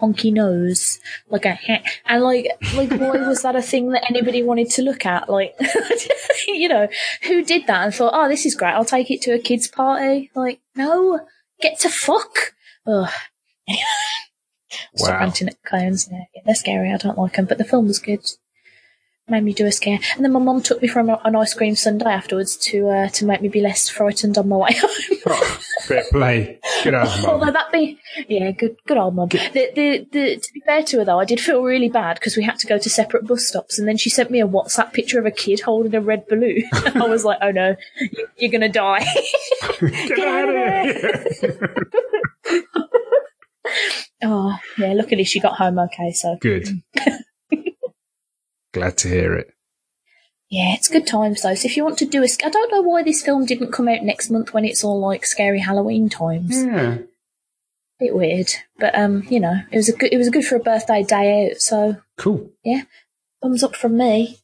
honky 0.00 0.32
nose, 0.32 0.98
like 1.28 1.44
a 1.44 1.52
heh. 1.52 1.82
and 2.06 2.22
like, 2.22 2.48
like, 2.74 2.90
why 2.92 3.26
was 3.26 3.42
that 3.42 3.56
a 3.56 3.62
thing 3.62 3.90
that 3.90 4.08
anybody 4.10 4.42
wanted 4.42 4.70
to 4.70 4.82
look 4.82 5.04
at? 5.06 5.28
Like, 5.28 5.54
you 6.46 6.68
know, 6.68 6.88
who 7.22 7.44
did 7.44 7.66
that 7.66 7.84
and 7.84 7.94
thought, 7.94 8.12
oh, 8.14 8.28
this 8.28 8.46
is 8.46 8.54
great. 8.54 8.72
I'll 8.72 8.84
take 8.84 9.10
it 9.10 9.22
to 9.22 9.32
a 9.34 9.38
kids' 9.38 9.68
party. 9.68 10.30
Like, 10.34 10.60
no, 10.74 11.20
get 11.60 11.78
to 11.80 11.88
fuck. 11.90 12.54
Ugh. 12.86 13.10
Stop 14.96 15.10
Wow. 15.12 15.18
ranting 15.20 15.48
at 15.48 15.62
clowns. 15.64 16.08
Yeah, 16.10 16.24
they're 16.46 16.54
scary. 16.54 16.90
I 16.92 16.96
don't 16.96 17.18
like 17.18 17.34
them, 17.34 17.44
but 17.44 17.58
the 17.58 17.64
film 17.64 17.86
was 17.86 17.98
good 17.98 18.20
made 19.28 19.44
me 19.44 19.52
do 19.52 19.66
a 19.66 19.72
scare. 19.72 19.98
And 20.16 20.24
then 20.24 20.32
my 20.32 20.40
mum 20.40 20.60
took 20.62 20.82
me 20.82 20.88
for 20.88 21.00
a- 21.00 21.20
an 21.24 21.36
ice 21.36 21.54
cream 21.54 21.74
sundae 21.76 22.10
afterwards 22.10 22.56
to 22.56 22.88
uh, 22.88 23.08
to 23.10 23.24
make 23.24 23.40
me 23.40 23.48
be 23.48 23.60
less 23.60 23.88
frightened 23.88 24.36
on 24.36 24.48
my 24.48 24.56
way 24.56 24.70
home. 24.74 25.18
Oh, 25.26 25.58
fair 25.82 26.04
play. 26.10 26.58
Good 26.82 26.94
old 26.94 27.08
Although 27.26 27.52
that 27.52 27.70
be 27.72 27.98
yeah, 28.28 28.50
good 28.50 28.76
good 28.86 28.96
old 28.98 29.14
mum. 29.14 29.28
The, 29.28 29.70
the 29.74 30.06
the 30.10 30.36
to 30.36 30.52
be 30.52 30.60
fair 30.66 30.82
to 30.82 30.98
her 30.98 31.04
though, 31.04 31.20
I 31.20 31.24
did 31.24 31.40
feel 31.40 31.62
really 31.62 31.88
bad 31.88 32.14
because 32.14 32.36
we 32.36 32.42
had 32.44 32.58
to 32.58 32.66
go 32.66 32.78
to 32.78 32.90
separate 32.90 33.24
bus 33.26 33.46
stops, 33.46 33.78
and 33.78 33.86
then 33.88 33.96
she 33.96 34.10
sent 34.10 34.30
me 34.30 34.40
a 34.40 34.46
WhatsApp 34.46 34.92
picture 34.92 35.18
of 35.18 35.26
a 35.26 35.30
kid 35.30 35.60
holding 35.60 35.94
a 35.94 36.00
red 36.00 36.26
balloon. 36.28 36.62
I 36.72 37.06
was 37.06 37.24
like, 37.24 37.38
oh 37.40 37.50
no, 37.52 37.76
you- 38.00 38.28
you're 38.36 38.50
gonna 38.52 38.68
die. 38.68 39.04
Get 39.80 40.18
out 40.18 40.48
of 40.48 40.54
here. 40.54 41.66
oh 44.24 44.56
yeah, 44.78 44.92
luckily 44.94 45.24
she 45.24 45.40
got 45.40 45.54
home 45.56 45.78
okay. 45.78 46.12
So 46.12 46.36
Good. 46.40 46.68
Glad 48.72 48.96
to 48.98 49.08
hear 49.08 49.34
it. 49.34 49.48
yeah, 50.48 50.74
it's 50.74 50.88
good 50.88 51.06
times 51.06 51.42
though. 51.42 51.54
So 51.54 51.66
if 51.66 51.76
you 51.76 51.84
want 51.84 51.98
to 51.98 52.06
do 52.06 52.22
a, 52.22 52.28
I 52.44 52.48
don't 52.50 52.70
know 52.72 52.82
why 52.82 53.02
this 53.02 53.22
film 53.22 53.46
didn't 53.46 53.72
come 53.72 53.88
out 53.88 54.02
next 54.02 54.30
month 54.30 54.52
when 54.54 54.64
it's 54.64 54.82
all 54.84 55.00
like 55.00 55.24
scary 55.26 55.60
Halloween 55.60 56.08
times. 56.08 56.64
Yeah. 56.64 56.98
bit 58.00 58.14
weird, 58.14 58.50
but 58.78 58.98
um, 58.98 59.24
you 59.28 59.40
know, 59.40 59.60
it 59.70 59.76
was 59.76 59.88
a 59.88 59.96
good. 59.96 60.12
It 60.12 60.18
was 60.18 60.30
good 60.30 60.44
for 60.44 60.56
a 60.56 60.60
birthday 60.60 61.02
day 61.02 61.50
out. 61.50 61.58
So 61.58 61.96
Cool. 62.18 62.50
Yeah, 62.64 62.82
thumbs 63.42 63.62
up 63.62 63.76
from 63.76 63.96
me. 63.96 64.38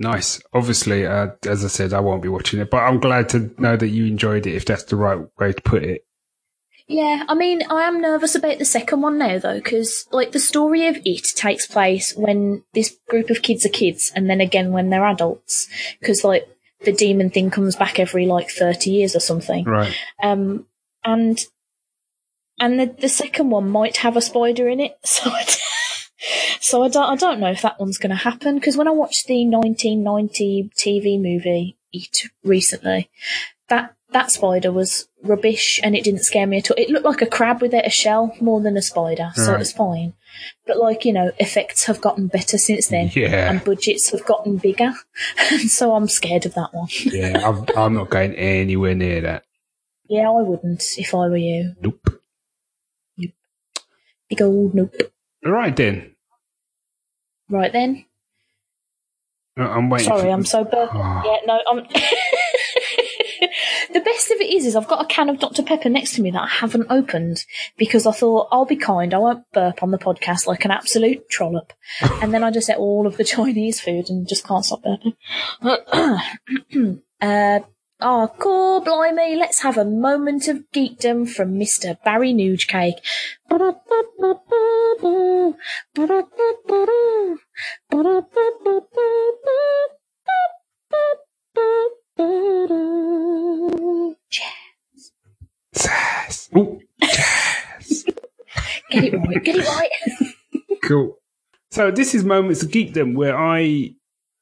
Nice. 0.00 0.40
Obviously, 0.52 1.04
uh, 1.06 1.30
as 1.44 1.64
I 1.64 1.68
said, 1.68 1.92
I 1.92 2.00
won't 2.00 2.22
be 2.22 2.28
watching 2.28 2.60
it, 2.60 2.70
but 2.70 2.78
I'm 2.84 3.00
glad 3.00 3.28
to 3.30 3.50
know 3.58 3.76
that 3.76 3.88
you 3.88 4.06
enjoyed 4.06 4.46
it, 4.46 4.54
if 4.54 4.64
that's 4.64 4.84
the 4.84 4.96
right 4.96 5.18
way 5.38 5.52
to 5.52 5.62
put 5.62 5.82
it. 5.82 6.06
Yeah, 6.88 7.24
I 7.28 7.34
mean, 7.34 7.62
I 7.70 7.82
am 7.82 8.00
nervous 8.00 8.34
about 8.34 8.58
the 8.58 8.64
second 8.64 9.02
one 9.02 9.18
now 9.18 9.38
though, 9.38 9.56
because 9.56 10.06
like 10.10 10.32
the 10.32 10.40
story 10.40 10.86
of 10.86 10.96
it 11.04 11.24
takes 11.36 11.66
place 11.66 12.14
when 12.16 12.64
this 12.72 12.96
group 13.08 13.28
of 13.28 13.42
kids 13.42 13.66
are 13.66 13.70
kids, 13.70 14.10
and 14.16 14.28
then 14.28 14.40
again 14.40 14.72
when 14.72 14.88
they're 14.88 15.06
adults, 15.06 15.68
because 16.00 16.24
like 16.24 16.48
the 16.86 16.92
demon 16.92 17.28
thing 17.28 17.50
comes 17.50 17.76
back 17.76 18.00
every 18.00 18.24
like 18.26 18.48
thirty 18.48 18.90
years 18.90 19.14
or 19.14 19.20
something. 19.20 19.66
Right. 19.66 19.94
Um, 20.22 20.66
and 21.04 21.38
and 22.58 22.80
the 22.80 22.86
the 22.86 23.10
second 23.10 23.50
one 23.50 23.68
might 23.68 23.98
have 23.98 24.16
a 24.16 24.22
spider 24.22 24.66
in 24.66 24.80
it, 24.80 24.96
so 25.04 25.30
I, 25.30 25.44
so 26.58 26.82
I 26.82 26.88
don't 26.88 27.10
I 27.10 27.16
don't 27.16 27.38
know 27.38 27.50
if 27.50 27.60
that 27.60 27.78
one's 27.78 27.98
going 27.98 28.10
to 28.10 28.16
happen 28.16 28.54
because 28.54 28.78
when 28.78 28.88
I 28.88 28.92
watched 28.92 29.26
the 29.26 29.44
1990 29.46 30.70
TV 30.74 31.20
movie 31.20 31.76
It 31.92 32.22
recently, 32.42 33.10
that 33.68 33.94
that 34.10 34.30
spider 34.30 34.72
was 34.72 35.06
rubbish 35.22 35.78
and 35.82 35.94
it 35.94 36.02
didn't 36.04 36.24
scare 36.24 36.46
me 36.46 36.58
at 36.58 36.70
all. 36.70 36.76
It 36.78 36.88
looked 36.90 37.04
like 37.04 37.20
a 37.22 37.26
crab 37.26 37.60
without 37.60 37.86
a 37.86 37.90
shell 37.90 38.34
more 38.40 38.60
than 38.60 38.76
a 38.76 38.82
spider, 38.82 39.30
so 39.34 39.46
Right. 39.46 39.56
it 39.56 39.58
was 39.58 39.72
fine. 39.72 40.14
But 40.66 40.78
like 40.78 41.04
you 41.04 41.12
know, 41.12 41.30
effects 41.38 41.84
have 41.86 42.00
gotten 42.00 42.28
better 42.28 42.56
since 42.58 42.88
then. 42.88 43.10
Yeah. 43.14 43.50
And 43.50 43.62
budgets 43.64 44.10
have 44.10 44.24
gotten 44.24 44.56
bigger, 44.56 44.92
and 45.50 45.70
so 45.70 45.94
I'm 45.94 46.08
scared 46.08 46.46
of 46.46 46.54
that 46.54 46.70
one. 46.72 46.88
Yeah, 47.04 47.40
I'm, 47.46 47.64
I'm 47.76 47.94
not 47.94 48.10
going 48.10 48.34
anywhere 48.34 48.94
near 48.94 49.20
that. 49.22 49.44
yeah, 50.08 50.28
I 50.30 50.42
wouldn't 50.42 50.84
if 50.96 51.14
I 51.14 51.28
were 51.28 51.36
you. 51.36 51.74
Nope. 51.82 52.08
Nope. 53.18 53.30
Big 54.30 54.42
old 54.42 54.74
nope. 54.74 54.94
Right 55.44 55.74
then. 55.76 56.14
Right 57.50 57.72
then. 57.72 58.04
I- 59.56 59.62
I'm 59.62 59.90
waiting. 59.90 60.06
Sorry, 60.08 60.22
for, 60.22 60.28
I'm 60.30 60.44
so 60.44 60.64
bur- 60.64 60.88
Oh. 60.92 61.00
Ah. 61.02 61.22
Yeah, 61.24 61.38
no, 61.46 61.60
I'm. 61.70 61.78
The 63.92 64.00
best 64.00 64.30
of 64.30 64.40
it 64.40 64.50
is, 64.50 64.66
is 64.66 64.76
I've 64.76 64.88
got 64.88 65.04
a 65.04 65.06
can 65.06 65.28
of 65.28 65.38
Dr 65.38 65.62
Pepper 65.62 65.88
next 65.88 66.14
to 66.14 66.22
me 66.22 66.30
that 66.30 66.42
I 66.42 66.48
haven't 66.48 66.86
opened 66.90 67.44
because 67.76 68.06
I 68.06 68.12
thought 68.12 68.48
I'll 68.52 68.64
be 68.64 68.76
kind. 68.76 69.14
I 69.14 69.18
won't 69.18 69.50
burp 69.52 69.82
on 69.82 69.90
the 69.90 69.98
podcast 69.98 70.46
like 70.46 70.64
an 70.64 70.70
absolute 70.70 71.28
trollop, 71.28 71.72
and 72.22 72.32
then 72.34 72.44
I 72.44 72.50
just 72.50 72.68
ate 72.68 72.76
all 72.76 73.06
of 73.06 73.16
the 73.16 73.24
Chinese 73.36 73.80
food 73.80 74.10
and 74.10 74.28
just 74.28 74.46
can't 74.46 74.64
stop 74.64 74.82
burping. 74.82 75.14
uh, 77.20 77.60
oh, 78.00 78.34
cool, 78.38 78.80
blimey! 78.80 79.36
Let's 79.36 79.60
have 79.62 79.78
a 79.78 79.84
moment 79.84 80.48
of 80.48 80.64
geekdom 80.72 81.28
from 81.30 81.56
Mister 81.56 81.96
Barry 82.04 82.32
Nugecake. 82.32 82.98
Jazz. 94.30 95.12
Sass. 95.72 96.48
Ooh, 96.56 96.80
jazz. 97.02 98.04
Get 98.90 99.04
it 99.04 99.16
right. 99.16 99.44
Get 99.44 99.56
it 99.56 99.66
right. 99.66 99.90
cool. 100.84 101.18
So 101.70 101.90
this 101.90 102.14
is 102.14 102.24
moments 102.24 102.62
of 102.62 102.70
geekdom 102.70 103.14
where 103.14 103.36
I 103.38 103.94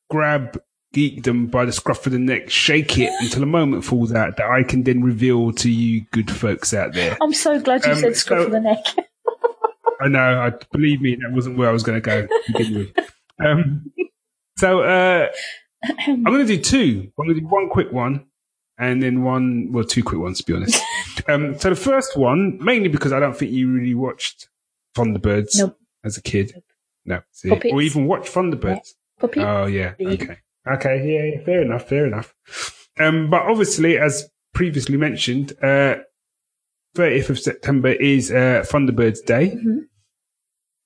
grab 0.08 0.60
geekdom 0.94 1.50
by 1.50 1.64
the 1.64 1.72
scruff 1.72 2.06
of 2.06 2.12
the 2.12 2.18
neck, 2.18 2.48
shake 2.48 2.96
it 2.98 3.12
until 3.20 3.42
a 3.42 3.46
moment 3.46 3.84
falls 3.84 4.12
out 4.14 4.36
that 4.38 4.46
I 4.48 4.62
can 4.62 4.84
then 4.84 5.02
reveal 5.02 5.52
to 5.52 5.70
you 5.70 6.06
good 6.12 6.30
folks 6.30 6.72
out 6.72 6.94
there. 6.94 7.18
I'm 7.20 7.34
so 7.34 7.60
glad 7.60 7.84
you 7.84 7.92
Um, 7.92 7.98
said 7.98 8.16
scruff 8.16 8.40
so- 8.40 8.46
of 8.46 8.52
the 8.52 8.60
neck. 8.60 8.84
I 10.00 10.08
know. 10.08 10.40
I 10.40 10.52
believe 10.72 11.00
me, 11.00 11.16
that 11.16 11.32
wasn't 11.32 11.56
where 11.56 11.68
I 11.70 11.72
was 11.72 11.82
going 11.82 12.00
to 12.00 12.02
go. 12.02 12.26
to. 12.58 12.92
Um, 13.42 13.90
so 14.58 14.80
uh, 14.82 15.28
I'm 15.84 16.24
going 16.24 16.46
to 16.46 16.56
do 16.56 16.60
two. 16.60 17.12
I'm 17.18 17.26
going 17.26 17.34
to 17.34 17.40
do 17.40 17.46
one 17.46 17.68
quick 17.68 17.92
one, 17.92 18.26
and 18.78 19.02
then 19.02 19.22
one, 19.22 19.72
well, 19.72 19.84
two 19.84 20.02
quick 20.02 20.20
ones 20.20 20.38
to 20.38 20.44
be 20.44 20.54
honest. 20.54 20.82
um, 21.28 21.58
so 21.58 21.70
the 21.70 21.76
first 21.76 22.16
one, 22.16 22.58
mainly 22.62 22.88
because 22.88 23.12
I 23.12 23.20
don't 23.20 23.36
think 23.36 23.52
you 23.52 23.70
really 23.70 23.94
watched 23.94 24.48
Thunderbirds 24.96 25.58
Nope. 25.58 25.78
as 26.04 26.16
a 26.16 26.22
kid. 26.22 26.62
No? 27.04 27.22
Or 27.50 27.80
even 27.82 28.06
watched 28.06 28.32
Thunderbirds. 28.32 28.94
Puppy. 29.20 29.40
Oh 29.40 29.66
yeah. 29.66 29.94
Okay. 30.00 30.38
Okay. 30.68 31.14
Yeah, 31.14 31.36
yeah. 31.38 31.44
Fair 31.44 31.62
enough. 31.62 31.88
Fair 31.88 32.06
enough. 32.06 32.34
Um, 32.98 33.30
but 33.30 33.42
obviously, 33.42 33.96
as 33.98 34.28
previously 34.52 34.96
mentioned, 34.96 35.52
uh, 35.62 35.96
30th 36.96 37.30
of 37.30 37.38
September 37.38 37.88
is 37.92 38.30
uh, 38.30 38.64
Thunderbirds 38.68 39.24
Day. 39.24 39.50
Mhm. 39.56 39.82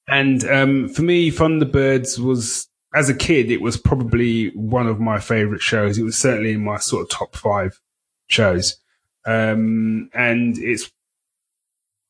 And 0.09 0.45
um, 0.45 0.89
for 0.89 1.03
me, 1.03 1.31
Thunderbirds 1.31 2.19
was, 2.19 2.69
as 2.95 3.09
a 3.09 3.15
kid, 3.15 3.51
it 3.51 3.61
was 3.61 3.77
probably 3.77 4.51
one 4.51 4.87
of 4.87 4.99
my 5.01 5.21
favorite 5.21 5.63
shows. 5.63 5.99
It 5.99 6.03
was 6.03 6.19
certainly 6.19 6.53
in 6.53 6.65
my 6.65 6.79
sort 6.79 7.03
of 7.03 7.11
top 7.11 7.37
five 7.37 7.81
shows. 8.27 8.77
Um, 9.27 10.11
and 10.15 10.59
it's 10.59 10.91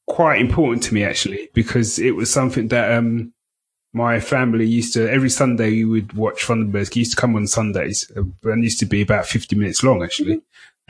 quite 0.06 0.40
important 0.40 0.82
to 0.82 0.94
me 0.94 1.04
actually 1.04 1.48
because 1.54 1.98
it 1.98 2.16
was 2.16 2.32
something 2.32 2.68
that 2.68 2.92
um, 2.92 3.32
my 3.92 4.20
family 4.20 4.66
used 4.66 4.94
to 4.94 5.10
every 5.10 5.30
Sunday 5.30 5.70
we 5.70 5.84
would 5.84 6.12
watch 6.14 6.46
Thunderbirds. 6.46 6.88
It 6.88 6.96
used 6.96 7.12
to 7.12 7.20
come 7.20 7.36
on 7.36 7.46
Sundays 7.46 8.10
uh, 8.16 8.22
and 8.44 8.64
used 8.64 8.80
to 8.80 8.86
be 8.86 9.02
about 9.02 9.26
fifty 9.26 9.56
minutes 9.56 9.82
long 9.82 10.02
actually. 10.02 10.40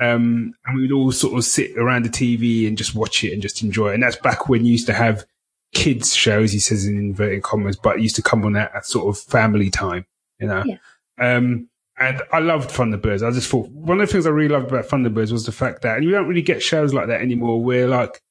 Um, 0.01 0.55
and 0.65 0.77
we 0.77 0.83
would 0.83 0.93
all 0.93 1.13
sort 1.13 1.37
of 1.37 1.45
sit 1.45 1.77
around 1.77 2.05
the 2.05 2.11
TV 2.11 2.67
and 2.67 2.79
just 2.79 2.95
watch 2.95 3.23
it 3.23 3.35
and 3.35 3.43
just 3.43 3.63
enjoy 3.63 3.91
it. 3.91 3.95
And 3.95 4.03
that's 4.03 4.17
back 4.17 4.49
when 4.49 4.65
you 4.65 4.73
used 4.73 4.87
to 4.87 4.95
have 4.95 5.27
kids 5.73 6.15
shows. 6.15 6.53
He 6.53 6.59
says 6.59 6.87
in 6.87 6.97
inverted 6.97 7.43
commas, 7.43 7.77
but 7.77 8.01
used 8.01 8.17
to 8.17 8.23
come 8.23 8.45
on 8.45 8.57
at, 8.57 8.75
at 8.75 8.87
sort 8.87 9.09
of 9.09 9.23
family 9.23 9.71
time, 9.71 10.07
you 10.39 10.47
know. 10.47 10.65
Yeah. 10.65 10.77
Um, 11.19 11.69
and 11.99 12.23
I 12.33 12.39
loved 12.39 12.71
Thunderbirds. 12.71 13.27
I 13.27 13.31
just 13.31 13.51
thought 13.51 13.69
one 13.71 14.01
of 14.01 14.09
the 14.09 14.13
things 14.13 14.27
I 14.27 14.31
really 14.31 14.49
loved 14.49 14.71
about 14.71 14.87
Thunderbirds 14.87 15.33
was 15.33 15.45
the 15.45 15.53
fact 15.53 15.83
that, 15.83 15.97
and 15.97 16.05
you 16.05 16.11
don't 16.11 16.27
really 16.27 16.43
get 16.43 16.63
shows 16.63 16.95
like 16.95 17.09
that 17.09 17.21
anymore, 17.21 17.63
where 17.63 17.87
like 17.87 18.23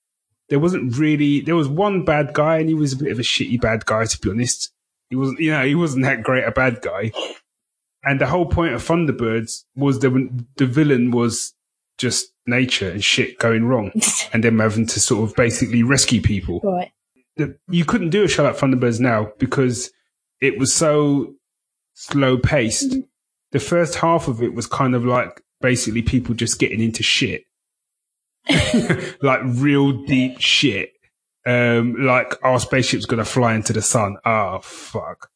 there 0.49 0.59
wasn't 0.59 0.97
really 0.97 1.41
there 1.41 1.55
was 1.55 1.67
one 1.67 2.03
bad 2.03 2.33
guy 2.33 2.57
and 2.57 2.67
he 2.67 2.75
was 2.75 2.93
a 2.93 2.97
bit 2.97 3.11
of 3.11 3.19
a 3.19 3.23
shitty 3.23 3.59
bad 3.61 3.85
guy 3.85 4.05
to 4.05 4.19
be 4.19 4.29
honest 4.29 4.71
he 5.09 5.15
wasn't 5.15 5.39
you 5.39 5.51
know 5.51 5.63
he 5.63 5.75
wasn't 5.75 6.03
that 6.03 6.23
great 6.23 6.43
a 6.43 6.51
bad 6.51 6.81
guy 6.81 7.11
and 8.03 8.19
the 8.19 8.27
whole 8.27 8.45
point 8.45 8.73
of 8.73 8.83
thunderbirds 8.83 9.63
was 9.75 9.99
that 9.99 10.45
the 10.57 10.65
villain 10.65 11.11
was 11.11 11.53
just 11.97 12.33
nature 12.45 12.89
and 12.89 13.03
shit 13.03 13.37
going 13.39 13.65
wrong 13.65 13.91
and 14.33 14.43
them 14.43 14.59
having 14.59 14.85
to 14.85 14.99
sort 14.99 15.29
of 15.29 15.35
basically 15.35 15.83
rescue 15.83 16.21
people 16.21 16.59
right. 16.63 16.91
The, 17.39 17.57
you 17.69 17.85
couldn't 17.85 18.11
do 18.11 18.23
a 18.23 18.27
show 18.27 18.43
like 18.43 18.55
thunderbirds 18.57 18.99
now 18.99 19.31
because 19.39 19.91
it 20.41 20.59
was 20.59 20.73
so 20.73 21.33
slow 21.93 22.37
paced 22.37 22.91
Mhm. 22.91 23.07
the 23.51 23.59
first 23.59 23.95
half 23.95 24.27
of 24.27 24.43
it 24.43 24.53
was 24.53 24.67
kind 24.67 24.93
of 24.95 25.03
like 25.05 25.41
basically 25.61 26.01
people 26.01 26.35
just 26.35 26.59
getting 26.59 26.79
into 26.81 27.01
shit 27.03 27.43
like 29.21 29.41
real 29.43 29.91
deep 30.05 30.39
shit. 30.39 30.93
Um, 31.45 31.95
like 32.05 32.35
our 32.43 32.59
spaceship's 32.59 33.05
gonna 33.05 33.25
fly 33.25 33.55
into 33.55 33.73
the 33.73 33.81
sun. 33.81 34.17
Oh 34.25 34.59
fuck. 34.61 35.29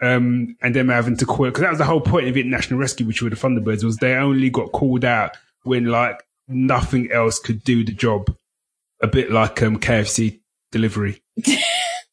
Um, 0.00 0.56
and 0.62 0.74
them 0.74 0.88
having 0.88 1.16
to 1.18 1.26
quit 1.26 1.52
because 1.52 1.62
that 1.62 1.70
was 1.70 1.78
the 1.78 1.84
whole 1.84 2.00
point 2.00 2.28
of 2.28 2.36
International 2.36 2.78
Rescue, 2.78 3.06
which 3.06 3.20
were 3.22 3.30
the 3.30 3.36
Thunderbirds, 3.36 3.82
was 3.84 3.96
they 3.96 4.14
only 4.14 4.48
got 4.50 4.70
called 4.72 5.04
out 5.04 5.36
when 5.64 5.86
like 5.86 6.22
nothing 6.46 7.10
else 7.10 7.38
could 7.38 7.64
do 7.64 7.84
the 7.84 7.92
job. 7.92 8.34
A 9.02 9.06
bit 9.06 9.30
like 9.30 9.62
um 9.62 9.78
KFC 9.78 10.40
delivery. 10.72 11.22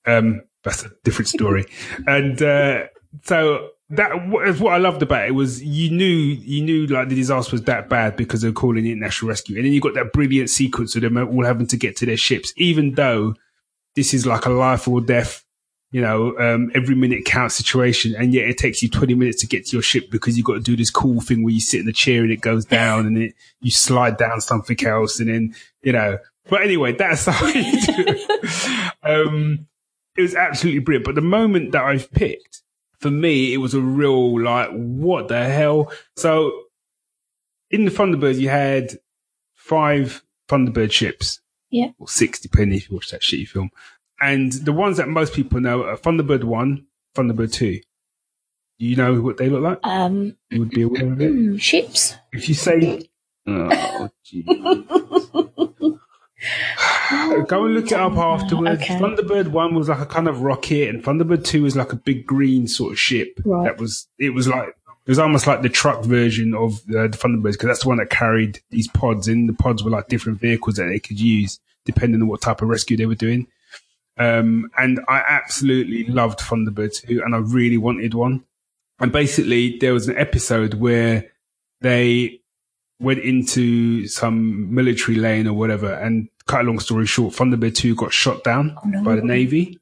Um, 0.06 0.42
that's 0.64 0.84
a 0.84 0.92
different 1.04 1.28
story. 1.28 1.66
And 2.08 2.42
uh, 2.42 2.86
so 3.24 3.70
that 3.90 4.28
was 4.30 4.60
what 4.60 4.74
I 4.74 4.78
loved 4.78 5.04
about 5.04 5.28
it 5.28 5.32
was 5.32 5.64
you 5.64 5.92
knew 5.92 6.06
you 6.06 6.64
knew 6.64 6.88
like 6.88 7.08
the 7.08 7.16
disaster 7.16 7.52
was 7.52 7.62
that 7.64 7.88
bad 7.88 8.18
because 8.18 8.42
they 8.42 8.48
were 8.50 8.54
calling 8.54 8.86
it 8.86 8.98
national 8.98 9.30
rescue, 9.30 9.58
and 9.58 9.66
then 9.66 9.74
you 9.74 9.80
got 9.80 9.94
that 9.94 10.12
brilliant 10.12 10.50
sequence 10.50 10.96
of 10.96 11.04
them 11.04 11.18
all 11.18 11.46
having 11.46 11.68
to 11.68 11.78
get 11.78 11.96
to 11.98 12.06
their 12.06 12.18
ships, 12.18 12.52
even 12.58 12.96
though 12.96 13.36
this 13.96 14.14
is 14.14 14.26
like 14.26 14.48
a 14.48 14.50
life 14.50 14.88
or 14.88 15.02
death, 15.02 15.46
you 15.92 16.02
know, 16.02 16.36
um, 16.40 16.72
every 16.74 16.96
minute 16.96 17.26
counts 17.26 17.56
situation, 17.56 18.16
and 18.18 18.34
yet 18.34 18.50
it 18.50 18.58
takes 18.58 18.82
you 18.82 18.90
twenty 18.90 19.14
minutes 19.14 19.40
to 19.42 19.48
get 19.48 19.68
to 19.68 19.76
your 19.76 19.84
ship 19.84 20.10
because 20.10 20.36
you've 20.36 20.48
got 20.48 20.56
to 20.56 20.62
do 20.62 20.76
this 20.76 20.90
cool 20.90 21.22
thing 21.22 21.44
where 21.44 21.54
you 21.54 21.62
sit 21.62 21.82
in 21.82 21.86
the 21.86 21.94
chair 21.94 22.24
and 22.24 22.32
it 22.32 22.42
goes 22.42 22.66
down, 22.66 23.06
and 23.06 23.18
it 23.20 23.36
you 23.62 23.70
slide 23.70 24.18
down 24.18 24.42
something 24.42 24.84
else, 24.84 25.20
and 25.20 25.30
then 25.30 25.54
you 25.84 25.92
know. 25.92 26.18
But 26.50 26.62
anyway, 26.62 26.94
that's 26.94 27.26
how 27.26 27.46
you 27.48 27.82
do 27.82 27.94
it. 27.98 28.94
Um, 29.04 29.68
it 30.18 30.22
was 30.22 30.36
absolutely 30.36 30.80
brilliant. 30.80 31.06
But 31.06 31.16
the 31.16 31.22
moment 31.22 31.72
that 31.72 31.84
I've 31.84 32.12
picked, 32.12 32.62
for 33.00 33.10
me, 33.12 33.54
it 33.54 33.58
was 33.58 33.74
a 33.74 33.82
real 33.82 34.40
like, 34.42 34.70
what 34.72 35.28
the 35.28 35.44
hell? 35.46 35.92
So 36.16 36.52
in 37.72 37.86
the 37.86 37.92
Thunderbirds, 37.92 38.40
you 38.40 38.50
had 38.50 38.98
five 39.54 40.24
Thunderbird 40.48 40.92
ships. 40.92 41.42
Yeah. 41.72 41.90
Or 42.00 42.08
six, 42.08 42.40
depending 42.40 42.78
if 42.78 42.90
you 42.90 42.96
watch 42.96 43.10
that 43.12 43.22
shitty 43.22 43.48
film. 43.48 43.70
And 44.22 44.52
the 44.54 44.72
ones 44.72 44.98
that 44.98 45.10
most 45.10 45.34
people 45.34 45.60
know 45.60 45.84
are 45.84 45.98
Thunderbird 45.98 46.44
1, 46.46 46.86
Thunderbird 47.16 47.52
2. 47.52 47.80
Do 48.80 48.86
you 48.86 48.96
know 48.96 49.20
what 49.22 49.38
they 49.38 49.50
look 49.50 49.62
like? 49.64 49.80
Um, 49.84 50.38
You 50.50 50.60
would 50.60 50.70
be 50.70 50.84
aware 50.84 51.12
of 51.12 51.22
it? 51.22 51.60
ships. 51.62 52.16
If 52.32 52.48
you 52.48 52.56
say, 52.56 53.10
oh, 53.48 54.10
gee. 54.24 54.44
Go 57.48 57.66
and 57.66 57.74
look 57.74 57.88
it 57.88 57.94
up 57.94 58.14
afterwards. 58.14 58.82
Okay. 58.82 58.96
Thunderbird 58.96 59.50
one 59.50 59.76
was 59.76 59.90
like 59.90 60.00
a 60.00 60.06
kind 60.06 60.28
of 60.28 60.42
rocket, 60.42 60.90
and 60.90 61.04
Thunderbird 61.04 61.44
two 61.44 61.64
was 61.64 61.76
like 61.76 61.94
a 61.94 61.98
big 61.98 62.26
green 62.26 62.68
sort 62.68 62.94
of 62.94 63.00
ship. 63.00 63.40
Right. 63.46 63.66
That 63.66 63.80
was 63.80 64.08
it 64.18 64.34
was 64.34 64.48
like 64.48 64.70
it 64.70 65.12
was 65.12 65.20
almost 65.20 65.46
like 65.46 65.62
the 65.62 65.70
truck 65.70 66.04
version 66.04 66.56
of 66.56 66.80
uh, 66.90 67.08
the 67.08 67.18
Thunderbirds 67.18 67.54
because 67.54 67.68
that's 67.68 67.84
the 67.84 67.90
one 67.90 67.98
that 67.98 68.10
carried 68.10 68.60
these 68.72 68.88
pods. 68.88 69.28
And 69.28 69.48
the 69.48 69.54
pods 69.54 69.84
were 69.84 69.92
like 69.92 70.08
different 70.08 70.40
vehicles 70.40 70.76
that 70.76 70.86
they 70.86 71.00
could 71.00 71.20
use 71.20 71.60
depending 71.86 72.22
on 72.22 72.28
what 72.28 72.42
type 72.42 72.64
of 72.64 72.70
rescue 72.70 72.98
they 72.98 73.06
were 73.06 73.16
doing. 73.16 73.48
Um, 74.18 74.72
and 74.78 75.00
I 75.08 75.20
absolutely 75.28 76.06
loved 76.06 76.40
Thunderbird 76.40 77.02
two, 77.02 77.22
and 77.24 77.36
I 77.36 77.40
really 77.40 77.78
wanted 77.78 78.14
one. 78.14 78.46
And 79.00 79.12
basically, 79.12 79.78
there 79.78 79.94
was 79.94 80.08
an 80.08 80.18
episode 80.18 80.76
where 80.76 81.32
they 81.82 82.40
went 83.00 83.20
into 83.20 84.08
some 84.08 84.74
military 84.74 85.18
lane 85.18 85.48
or 85.48 85.54
whatever. 85.54 85.94
And 85.94 86.30
cut 86.48 86.62
a 86.62 86.64
long 86.64 86.80
story 86.80 87.06
short, 87.06 87.34
Thunderbird 87.34 87.76
2 87.76 87.96
got 87.96 88.14
shot 88.14 88.44
down 88.44 88.76
Oh, 88.84 88.88
no. 88.88 89.04
by 89.04 89.16
the 89.16 89.22
Navy. 89.22 89.80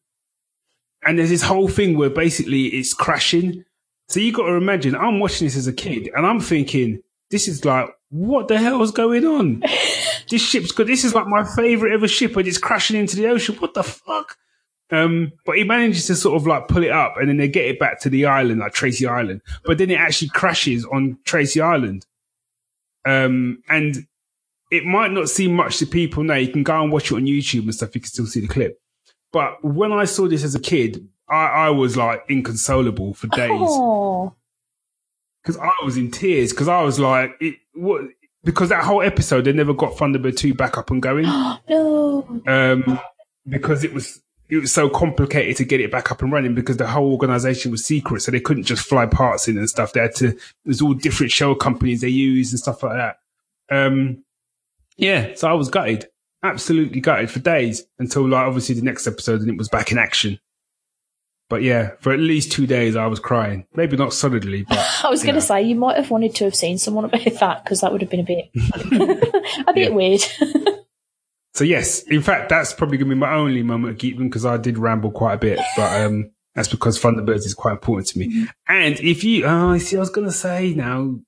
And 1.05 1.19
there's 1.19 1.29
this 1.29 1.41
whole 1.43 1.67
thing 1.67 1.97
where 1.97 2.09
basically 2.09 2.67
it's 2.67 2.93
crashing. 2.93 3.65
So 4.07 4.19
you 4.19 4.31
got 4.31 4.47
to 4.47 4.53
imagine, 4.53 4.95
I'm 4.95 5.19
watching 5.19 5.45
this 5.47 5.57
as 5.57 5.67
a 5.67 5.73
kid 5.73 6.09
and 6.15 6.25
I'm 6.25 6.39
thinking, 6.39 7.01
this 7.29 7.47
is 7.47 7.65
like, 7.65 7.89
what 8.09 8.47
the 8.47 8.57
hell 8.57 8.81
is 8.83 8.91
going 8.91 9.25
on? 9.25 9.59
this 10.29 10.41
ship's 10.41 10.71
good. 10.71 10.87
This 10.87 11.03
is 11.03 11.13
like 11.13 11.27
my 11.27 11.43
favorite 11.43 11.93
ever 11.93 12.07
ship 12.07 12.37
and 12.37 12.47
it's 12.47 12.57
crashing 12.57 12.95
into 12.97 13.15
the 13.17 13.27
ocean. 13.27 13.55
What 13.55 13.73
the 13.73 13.83
fuck? 13.83 14.37
Um, 14.91 15.31
but 15.45 15.57
he 15.57 15.63
manages 15.63 16.05
to 16.07 16.15
sort 16.15 16.35
of 16.39 16.45
like 16.45 16.67
pull 16.67 16.83
it 16.83 16.91
up 16.91 17.15
and 17.17 17.27
then 17.27 17.37
they 17.37 17.47
get 17.47 17.65
it 17.65 17.79
back 17.79 17.99
to 18.01 18.09
the 18.09 18.25
island, 18.25 18.59
like 18.59 18.73
Tracy 18.73 19.07
Island. 19.07 19.41
But 19.65 19.79
then 19.79 19.89
it 19.89 19.99
actually 19.99 20.29
crashes 20.29 20.85
on 20.85 21.17
Tracy 21.25 21.59
Island. 21.59 22.05
Um, 23.05 23.63
and 23.67 24.05
it 24.73 24.85
might 24.85 25.11
not 25.11 25.29
seem 25.29 25.53
much 25.53 25.77
to 25.77 25.85
people 25.85 26.23
now. 26.23 26.35
You 26.35 26.51
can 26.51 26.63
go 26.63 26.81
and 26.81 26.91
watch 26.91 27.11
it 27.11 27.15
on 27.15 27.25
YouTube 27.25 27.63
and 27.63 27.75
stuff. 27.75 27.93
You 27.93 28.01
can 28.01 28.09
still 28.09 28.25
see 28.25 28.39
the 28.39 28.47
clip. 28.47 28.79
But 29.31 29.63
when 29.63 29.91
I 29.91 30.05
saw 30.05 30.27
this 30.27 30.43
as 30.43 30.55
a 30.55 30.59
kid, 30.59 31.07
I, 31.29 31.45
I 31.45 31.69
was 31.69 31.95
like 31.95 32.23
inconsolable 32.29 33.13
for 33.13 33.27
days 33.27 33.51
Oh, 33.51 34.35
because 35.41 35.57
I 35.57 35.71
was 35.83 35.97
in 35.97 36.11
tears 36.11 36.51
because 36.51 36.67
I 36.67 36.81
was 36.81 36.99
like, 36.99 37.35
it, 37.39 37.55
what? 37.73 38.01
because 38.43 38.69
that 38.69 38.83
whole 38.83 39.01
episode 39.01 39.45
they 39.45 39.53
never 39.53 39.73
got 39.73 39.93
Thunderbird 39.93 40.37
two 40.37 40.53
back 40.53 40.77
up 40.77 40.91
and 40.91 41.01
going. 41.01 41.23
no. 41.69 42.41
um, 42.47 42.99
because 43.47 43.83
it 43.83 43.93
was 43.93 44.21
it 44.49 44.57
was 44.57 44.71
so 44.71 44.89
complicated 44.89 45.57
to 45.57 45.65
get 45.65 45.81
it 45.81 45.91
back 45.91 46.11
up 46.11 46.21
and 46.21 46.31
running 46.31 46.53
because 46.53 46.77
the 46.77 46.87
whole 46.87 47.11
organization 47.11 47.71
was 47.71 47.85
secret, 47.85 48.21
so 48.21 48.31
they 48.31 48.39
couldn't 48.39 48.63
just 48.63 48.85
fly 48.85 49.05
parts 49.05 49.47
in 49.47 49.57
and 49.57 49.69
stuff. 49.69 49.93
They 49.93 50.01
had 50.01 50.15
to. 50.15 50.37
There's 50.65 50.81
all 50.81 50.93
different 50.93 51.31
shell 51.31 51.55
companies 51.55 52.01
they 52.01 52.09
use 52.09 52.51
and 52.51 52.59
stuff 52.59 52.83
like 52.83 52.97
that. 52.97 53.17
Um, 53.69 54.23
yeah, 54.97 55.33
so 55.35 55.49
I 55.49 55.53
was 55.53 55.69
gutted, 55.69 56.07
absolutely 56.43 57.01
gutted 57.01 57.31
for 57.31 57.39
days 57.39 57.83
until 57.99 58.27
like 58.27 58.45
obviously 58.45 58.75
the 58.75 58.81
next 58.81 59.07
episode 59.07 59.41
and 59.41 59.49
it 59.49 59.57
was 59.57 59.69
back 59.69 59.91
in 59.91 59.97
action. 59.97 60.39
But 61.49 61.61
yeah, 61.61 61.91
for 61.99 62.11
at 62.13 62.19
least 62.19 62.51
two 62.51 62.65
days 62.65 62.95
I 62.95 63.05
was 63.07 63.19
crying. 63.19 63.67
Maybe 63.75 63.97
not 63.97 64.13
solidly, 64.13 64.63
but 64.63 64.79
I 65.03 65.09
was 65.09 65.23
going 65.23 65.35
to 65.35 65.41
say 65.41 65.61
you 65.61 65.75
might 65.75 65.97
have 65.97 66.09
wanted 66.09 66.35
to 66.35 66.45
have 66.45 66.55
seen 66.55 66.77
someone 66.77 67.05
about 67.05 67.23
that 67.39 67.63
because 67.63 67.81
that 67.81 67.91
would 67.91 68.01
have 68.01 68.09
been 68.09 68.21
a 68.21 68.23
bit 68.23 68.49
a 69.67 69.73
bit 69.73 69.93
weird. 69.93 70.21
So 71.53 71.63
yes, 71.63 72.01
in 72.03 72.23
fact, 72.23 72.49
that's 72.49 72.73
probably 72.73 72.97
going 72.97 73.09
to 73.09 73.15
be 73.15 73.19
my 73.19 73.35
only 73.35 73.61
moment 73.61 73.93
of 73.93 73.99
geekdom 73.99 74.23
because 74.23 74.45
I 74.45 74.57
did 74.57 74.79
ramble 74.79 75.11
quite 75.11 75.35
a 75.35 75.37
bit, 75.37 75.59
but 75.77 76.01
um, 76.01 76.31
that's 76.55 76.67
because 76.67 76.99
Thunderbirds 76.99 77.45
is 77.45 77.53
quite 77.53 77.73
important 77.73 78.07
to 78.07 78.19
me. 78.19 78.47
And 78.67 78.99
if 78.99 79.23
you, 79.23 79.45
oh, 79.45 79.69
I 79.69 79.77
see, 79.77 79.95
I 79.95 79.99
was 79.99 80.09
going 80.09 80.27
to 80.27 80.33
say 80.33 80.73
now, 80.73 81.19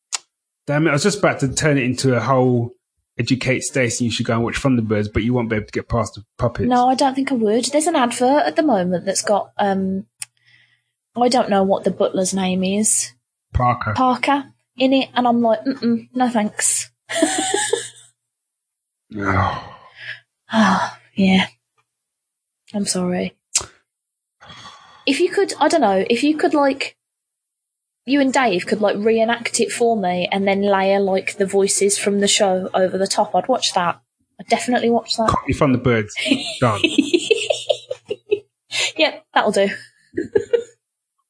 damn 0.66 0.88
it, 0.88 0.90
I 0.90 0.94
was 0.94 1.04
just 1.04 1.20
about 1.20 1.42
to 1.42 1.54
turn 1.54 1.78
it 1.78 1.84
into 1.84 2.16
a 2.16 2.20
whole 2.20 2.72
educate 3.18 3.62
Stacey. 3.62 4.06
You 4.06 4.12
should 4.12 4.26
go 4.26 4.34
and 4.34 4.44
watch 4.44 4.62
Thunderbirds, 4.62 5.12
but 5.14 5.24
you 5.24 5.34
won't 5.34 5.50
be 5.50 5.56
able 5.56 5.66
to 5.66 5.72
get 5.72 5.90
past 5.90 6.16
the 6.16 6.26
puppets. 6.38 6.70
no, 6.70 6.88
I 6.88 6.96
don't 6.96 7.16
think 7.16 7.32
I 7.32 7.36
would. 7.36 7.66
There's 7.66 7.88
an 7.88 7.96
advert 7.96 8.46
at 8.46 8.56
the 8.56 8.64
moment 8.64 9.06
that's 9.06 9.22
got 9.22 9.52
um, 9.58 10.06
I 11.16 11.30
don't 11.30 11.50
know 11.50 11.64
what 11.64 11.84
the 11.84 11.92
butler's 11.92 12.34
name 12.34 12.64
is, 12.64 13.14
Parker. 13.54 13.94
Parker, 13.96 14.52
in 14.78 14.92
it, 14.94 15.10
and 15.14 15.28
I'm 15.28 15.42
like, 15.42 15.64
Mm-mm, 15.64 16.10
no 16.14 16.30
thanks. 16.30 16.92
Oh. 19.18 19.72
Ah, 20.52 21.00
yeah. 21.16 21.48
I'm 22.74 22.86
sorry. 22.86 23.36
If 25.08 25.20
you 25.20 25.30
could, 25.30 25.54
I 25.60 25.68
don't 25.68 25.82
know, 25.82 26.06
if 26.08 26.24
you 26.24 26.38
could 26.38 26.54
like, 26.54 26.96
you 28.06 28.22
and 28.22 28.32
Dave 28.32 28.66
could 28.66 28.82
like 28.82 28.98
reenact 28.98 29.60
it 29.60 29.72
for 29.72 29.98
me 29.98 30.28
and 30.32 30.48
then 30.48 30.62
layer 30.62 31.00
like 31.00 31.38
the 31.38 31.46
voices 31.46 31.98
from 31.98 32.20
the 32.20 32.28
show 32.28 32.70
over 32.74 32.98
the 32.98 33.08
top, 33.08 33.36
I'd 33.36 33.48
watch 33.48 33.74
that. 33.74 34.00
I'd 34.40 34.48
definitely 34.48 34.90
watch 34.90 35.16
that. 35.18 35.30
Copy 35.30 35.54
Thunderbirds. 35.54 36.12
Done. 36.60 36.82
yeah, 38.98 39.20
that'll 39.34 39.52
do. 39.52 39.70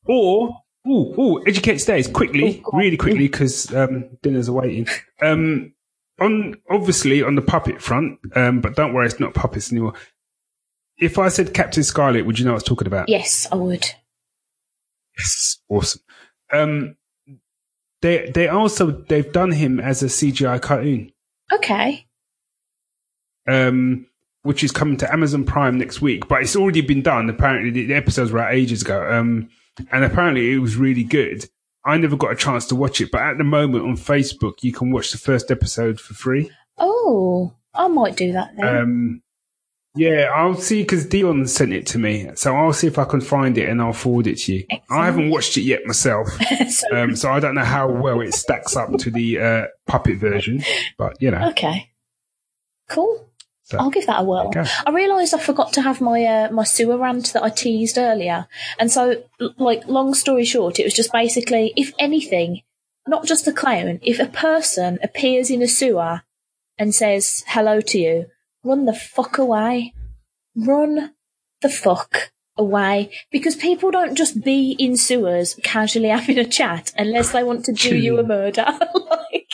Or, 0.08 0.62
ooh, 0.88 1.14
ooh, 1.20 1.44
educate 1.48 1.80
Stace 1.80 2.08
quickly, 2.08 2.62
Oh, 2.66 2.78
really 2.78 2.98
quickly, 2.98 3.28
because 3.28 3.74
um, 3.74 4.10
dinners 4.22 4.50
are 4.50 4.54
waiting. 4.54 4.88
Um, 5.22 5.74
on 6.20 6.56
obviously 6.70 7.24
on 7.24 7.36
the 7.36 7.42
puppet 7.42 7.82
front, 7.82 8.20
um, 8.36 8.62
but 8.62 8.76
don't 8.76 8.94
worry, 8.94 9.08
it's 9.08 9.20
not 9.20 9.34
puppets 9.34 9.72
anymore. 9.72 9.94
If 10.98 11.18
I 11.18 11.30
said 11.30 11.54
Captain 11.54 11.84
Scarlet, 11.84 12.26
would 12.26 12.40
you 12.40 12.46
know 12.46 12.52
what 12.52 12.58
I 12.58 12.58
was 12.58 12.64
talking 12.64 12.88
about? 12.88 13.10
Yes, 13.10 13.48
I 13.52 13.56
would. 13.56 13.86
Yes, 15.18 15.60
awesome. 15.70 16.02
Um, 16.52 16.96
they 18.02 18.30
they 18.34 18.48
also 18.48 18.92
they've 18.92 19.32
done 19.32 19.52
him 19.52 19.80
as 19.80 20.04
a 20.04 20.08
CGI 20.08 20.62
cartoon, 20.62 21.12
Okay. 21.52 22.06
um, 23.48 24.08
which 24.44 24.64
is 24.64 24.72
coming 24.72 24.98
to 24.98 25.12
Amazon 25.12 25.44
Prime 25.44 25.78
next 25.78 26.02
week. 26.02 26.28
But 26.28 26.42
it's 26.42 26.56
already 26.56 26.82
been 26.82 27.02
done. 27.02 27.30
Apparently, 27.30 27.72
the, 27.72 27.86
the 27.88 27.94
episodes 27.96 28.32
were 28.32 28.40
out 28.40 28.54
ages 28.54 28.82
ago, 28.82 29.12
um, 29.12 29.50
and 29.92 30.04
apparently 30.04 30.52
it 30.52 30.60
was 30.60 30.76
really 30.76 31.04
good. 31.04 31.50
I 31.84 31.98
never 31.98 32.16
got 32.18 32.32
a 32.32 32.36
chance 32.36 32.66
to 32.68 32.76
watch 32.76 33.00
it, 33.02 33.12
but 33.12 33.22
at 33.22 33.38
the 33.38 33.44
moment 33.44 33.86
on 33.86 33.96
Facebook, 33.96 34.64
you 34.64 34.72
can 34.74 34.92
watch 34.92 35.12
the 35.12 35.20
first 35.20 35.52
episode 35.52 36.00
for 36.00 36.14
free. 36.16 36.50
Oh, 36.78 37.54
I 37.76 37.88
might 37.88 38.16
do 38.18 38.32
that 38.34 38.56
then. 38.58 38.78
Um, 38.78 39.22
yeah, 39.96 40.30
I'll 40.36 40.56
see 40.56 40.82
because 40.82 41.06
Dion 41.06 41.48
sent 41.48 41.74
it 41.74 41.88
to 41.88 41.98
me, 41.98 42.30
so 42.36 42.56
I'll 42.56 42.74
see 42.74 42.88
if 42.88 43.00
I 43.00 43.06
can 43.06 43.22
find 43.22 43.58
it 43.58 43.70
and 43.70 43.82
I'll 43.82 43.94
forward 43.94 44.28
it 44.28 44.38
to 44.40 44.56
you. 44.56 44.68
I 44.90 45.06
haven't 45.06 45.30
watched 45.30 45.58
it 45.58 45.62
yet 45.62 45.86
myself. 45.86 46.28
so, 46.70 46.88
Um, 46.96 47.16
so 47.16 47.32
I 47.32 47.40
don't 47.40 47.56
know 47.56 47.64
how 47.64 47.90
well 47.90 48.22
it 48.22 48.34
stacks 48.34 48.76
up 48.76 48.92
to 49.00 49.10
the 49.12 49.40
uh, 49.40 49.66
puppet 49.88 50.18
version, 50.18 50.64
but 50.98 51.22
you 51.22 51.32
know, 51.32 51.50
okay. 51.50 51.92
Cool. 52.90 53.26
So, 53.64 53.80
I'll 53.80 53.90
give 53.90 54.06
that 54.06 54.20
a 54.20 54.24
whirl. 54.24 54.52
there 54.52 54.64
you 54.64 54.70
go. 54.70 54.76
I 54.86 54.92
realised 54.94 55.34
I 55.34 55.40
forgot 55.40 55.74
to 55.74 55.82
have 55.82 56.00
my 56.00 56.24
uh, 56.24 56.52
my 56.52 56.64
sewer 56.64 56.98
rant 56.98 57.34
that 57.34 57.44
I 57.44 57.50
teased 57.50 57.98
earlier, 57.98 58.48
and 58.78 58.92
so 58.92 59.24
like 59.58 59.88
long 59.88 60.14
story 60.14 60.46
short, 60.46 60.80
it 60.80 60.84
was 60.84 60.94
just 60.94 61.12
basically 61.12 61.74
if 61.76 61.94
anything, 61.98 62.62
not 63.08 63.26
just 63.26 63.48
a 63.48 63.54
clown, 63.54 64.00
if 64.04 64.20
a 64.20 64.28
person 64.28 65.00
appears 65.02 65.50
in 65.50 65.62
a 65.62 65.68
sewer 65.68 66.22
and 66.78 66.94
says 66.94 67.44
hello 67.48 67.82
to 67.82 67.98
you, 67.98 68.26
run 68.66 68.86
the 68.86 68.94
fuck 68.94 69.38
away, 69.38 69.94
run 70.56 71.14
the 71.62 71.70
fuck 71.70 72.32
away, 72.58 73.12
because 73.32 73.56
people 73.56 73.92
don't 73.92 74.16
just 74.16 74.44
be 74.44 74.72
in 74.80 74.98
sewers 74.98 75.58
casually 75.64 76.10
having 76.10 76.38
a 76.38 76.46
chat 76.46 76.92
unless 76.98 77.32
they 77.32 77.44
want 77.44 77.64
to 77.66 77.72
do 77.74 77.96
you 77.96 78.20
a 78.20 78.24
murder. 78.24 78.66
like, 79.10 79.52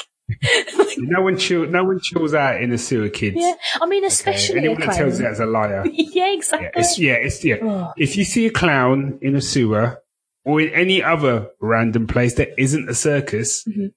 no 0.97 1.21
one 1.21 1.37
chill, 1.37 1.67
no 1.67 1.83
one 1.83 1.99
chills 2.01 2.33
out 2.33 2.61
in 2.61 2.71
a 2.71 2.77
sewer, 2.77 3.09
kids. 3.09 3.35
yeah, 3.39 3.53
I 3.81 3.85
mean, 3.85 3.99
Okay? 4.03 4.07
especially 4.07 4.55
a 4.55 4.59
Anyone 4.59 4.79
that 4.81 4.95
tells 4.95 5.19
you 5.19 5.25
that's 5.25 5.39
a 5.39 5.45
liar. 5.45 5.83
yeah, 5.91 6.33
exactly. 6.33 6.69
Yeah, 6.73 6.79
it's 6.81 6.99
yeah, 6.99 7.13
it's 7.13 7.45
yeah. 7.45 7.55
Oh. 7.61 7.93
If 7.97 8.17
you 8.17 8.23
see 8.23 8.45
a 8.47 8.49
clown 8.51 9.19
in 9.21 9.35
a 9.35 9.41
sewer 9.41 10.01
or 10.45 10.61
in 10.61 10.69
any 10.73 11.03
other 11.03 11.49
random 11.59 12.07
place 12.07 12.35
that 12.35 12.49
isn't 12.57 12.89
a 12.89 12.95
circus, 12.95 13.63
Mhm. 13.65 13.91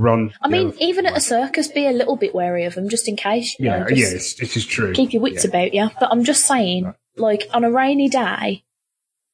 Run. 0.00 0.32
I 0.42 0.48
mean, 0.48 0.68
other- 0.68 0.76
even 0.80 1.06
at 1.06 1.16
a 1.16 1.20
circus, 1.20 1.68
be 1.68 1.86
a 1.86 1.92
little 1.92 2.16
bit 2.16 2.34
wary 2.34 2.64
of 2.64 2.74
them 2.74 2.88
just 2.88 3.08
in 3.08 3.16
case. 3.16 3.54
Yeah, 3.58 3.80
know, 3.80 3.88
just 3.88 4.00
yes, 4.12 4.34
this 4.34 4.56
is 4.56 4.66
true. 4.66 4.92
Keep 4.92 5.12
your 5.12 5.22
wits 5.22 5.44
Yeah. 5.44 5.50
about 5.50 5.74
you. 5.74 5.90
But 6.00 6.10
I'm 6.10 6.24
just 6.24 6.44
saying, 6.44 6.92
like, 7.16 7.48
on 7.52 7.64
a 7.64 7.70
rainy 7.70 8.08
day, 8.08 8.64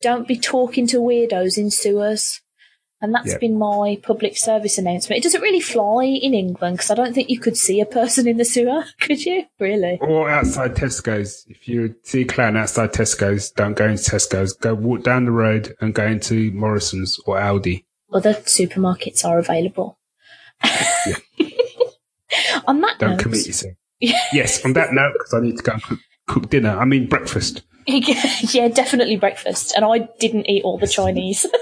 don't 0.03 0.29
be 0.29 0.37
talking 0.37 0.87
to 0.89 0.99
weirdos 1.01 1.57
in 1.57 1.71
sewers. 1.71 2.41
And 3.03 3.15
that's 3.15 3.33
Yeah. 3.33 3.39
been 3.39 3.59
my 3.59 3.99
public 4.03 4.39
service 4.39 4.79
announcement. 4.79 5.19
It 5.21 5.23
doesn't 5.25 5.43
really 5.43 5.61
fly 5.61 6.05
in 6.05 6.33
England 6.33 6.77
because 6.79 6.91
I 6.91 6.95
don't 6.95 7.13
think 7.15 7.29
you 7.29 7.39
could 7.39 7.59
see 7.59 7.79
a 7.79 7.85
person 7.85 8.27
in 8.27 8.39
the 8.39 8.45
sewer, 8.45 8.85
could 9.01 9.23
you? 9.25 9.45
Really? 9.61 9.99
Or 10.01 10.31
outside 10.31 10.75
Tesco's. 10.77 11.45
If 11.47 11.69
you 11.69 11.95
see 12.05 12.23
a 12.23 12.25
clown 12.25 12.57
outside 12.57 12.93
Tesco's, 12.95 13.51
don't 13.51 13.77
go 13.77 13.87
into 13.87 14.03
Tesco's. 14.11 14.55
Go 14.55 14.75
walk 14.75 15.03
down 15.03 15.27
the 15.27 15.31
road 15.31 15.75
and 15.83 15.95
go 15.95 16.07
into 16.07 16.51
Morrison's 16.53 17.19
or 17.27 17.37
Aldi. 17.37 17.85
Other 18.15 18.33
supermarkets 18.33 19.27
are 19.27 19.39
available. 19.39 19.99
on 22.67 22.81
that 22.81 22.99
Don't 22.99 23.11
note, 23.13 23.21
commit 23.21 23.47
yourself. 23.47 23.75
yes, 24.01 24.65
on 24.65 24.73
that 24.75 24.93
note, 24.93 25.13
because 25.15 25.35
I 25.35 25.41
need 25.41 25.57
to 25.57 25.63
go 25.63 25.73
and 25.73 25.83
cook, 25.83 25.99
cook 26.27 26.51
dinner. 26.51 26.77
I 26.79 26.85
mean 26.85 27.09
breakfast. 27.09 27.63
yeah, 27.87 28.69
definitely 28.69 29.17
breakfast. 29.17 29.73
And 29.77 29.85
I 29.85 30.09
didn't 30.19 30.49
eat 30.51 30.65
all 30.65 30.79
the 30.79 30.89
Chinese. 30.89 31.47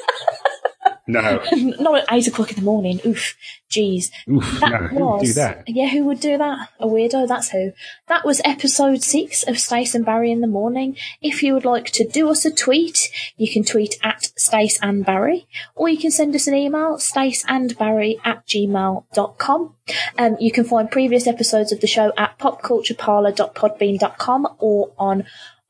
No, 1.06 1.42
Not 1.52 1.98
at 1.98 2.06
eight 2.10 2.26
o'clock 2.26 2.48
in 2.50 2.56
the 2.56 2.62
morning. 2.62 2.98
Oof, 3.04 3.36
jeez. 3.70 4.10
Oof, 4.26 4.58
That 4.60 4.70
no, 4.70 4.78
who 4.88 4.96
would 4.96 5.20
was 5.20 5.28
do 5.28 5.34
that? 5.34 5.64
yeah. 5.68 5.88
Who 5.88 6.02
would 6.04 6.18
do 6.20 6.38
that? 6.38 6.70
A 6.80 6.86
weirdo. 6.86 7.28
That's 7.28 7.50
who. 7.50 7.72
That 8.08 8.24
was 8.24 8.40
episode 8.42 9.02
six 9.02 9.42
of 9.42 9.58
Stace 9.58 9.94
and 9.94 10.06
Barry 10.06 10.32
in 10.32 10.40
the 10.40 10.46
morning. 10.46 10.96
If 11.20 11.42
you 11.42 11.52
would 11.52 11.66
like 11.66 11.90
to 11.92 12.08
do 12.08 12.30
us 12.30 12.46
a 12.46 12.50
tweet, 12.50 13.10
you 13.36 13.52
can 13.52 13.64
tweet 13.64 13.98
at 14.02 14.30
Stace 14.38 14.78
and 14.80 15.04
Barry, 15.04 15.46
or 15.74 15.90
you 15.90 15.98
can 15.98 16.10
send 16.10 16.34
us 16.34 16.46
an 16.46 16.54
email, 16.54 16.96
staceandbarry 16.96 18.16
at 18.24 18.46
gmail.com. 18.46 19.74
Um, 20.18 20.36
you 20.40 20.50
can 20.52 20.64
find 20.64 20.90
previous 20.90 21.26
episodes 21.26 21.70
of 21.70 21.80
the 21.80 21.86
show 21.86 22.14
at 22.16 22.38
popcultureparlor.podbean.com 22.38 24.48
or 24.58 24.92
on 24.98 25.24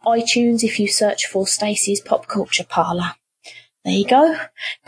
iTunes 0.06 0.62
if 0.62 0.78
you 0.78 0.86
search 0.86 1.26
for 1.26 1.44
Stacey's 1.46 2.00
Pop 2.00 2.28
Culture 2.28 2.62
Parlor. 2.64 3.14
There 3.84 3.92
you 3.92 4.06
go. 4.06 4.38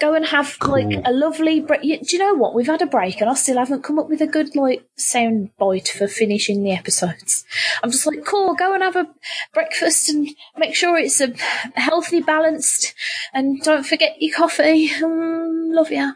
Go 0.00 0.14
and 0.14 0.24
have 0.24 0.56
like 0.62 1.02
a 1.04 1.12
lovely 1.12 1.60
break. 1.60 1.82
Do 1.82 2.16
you 2.16 2.18
know 2.18 2.32
what? 2.34 2.54
We've 2.54 2.66
had 2.66 2.80
a 2.80 2.86
break 2.86 3.20
and 3.20 3.28
I 3.28 3.34
still 3.34 3.58
haven't 3.58 3.84
come 3.84 3.98
up 3.98 4.08
with 4.08 4.22
a 4.22 4.26
good 4.26 4.56
like 4.56 4.88
sound 4.96 5.50
bite 5.58 5.88
for 5.88 6.08
finishing 6.08 6.62
the 6.62 6.72
episodes. 6.72 7.44
I'm 7.82 7.90
just 7.90 8.06
like, 8.06 8.24
cool, 8.24 8.54
go 8.54 8.72
and 8.72 8.82
have 8.82 8.96
a 8.96 9.08
breakfast 9.52 10.08
and 10.08 10.26
make 10.56 10.74
sure 10.74 10.96
it's 10.96 11.20
a 11.20 11.34
healthy, 11.74 12.22
balanced, 12.22 12.94
and 13.34 13.60
don't 13.60 13.84
forget 13.84 14.16
your 14.18 14.34
coffee. 14.34 14.88
Mm, 14.88 15.74
love 15.74 15.92
ya. 15.92 16.12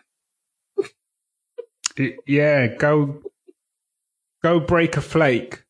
Yeah, 2.26 2.66
go, 2.68 3.20
go 4.42 4.58
break 4.58 4.96
a 4.96 5.02
flake. 5.02 5.64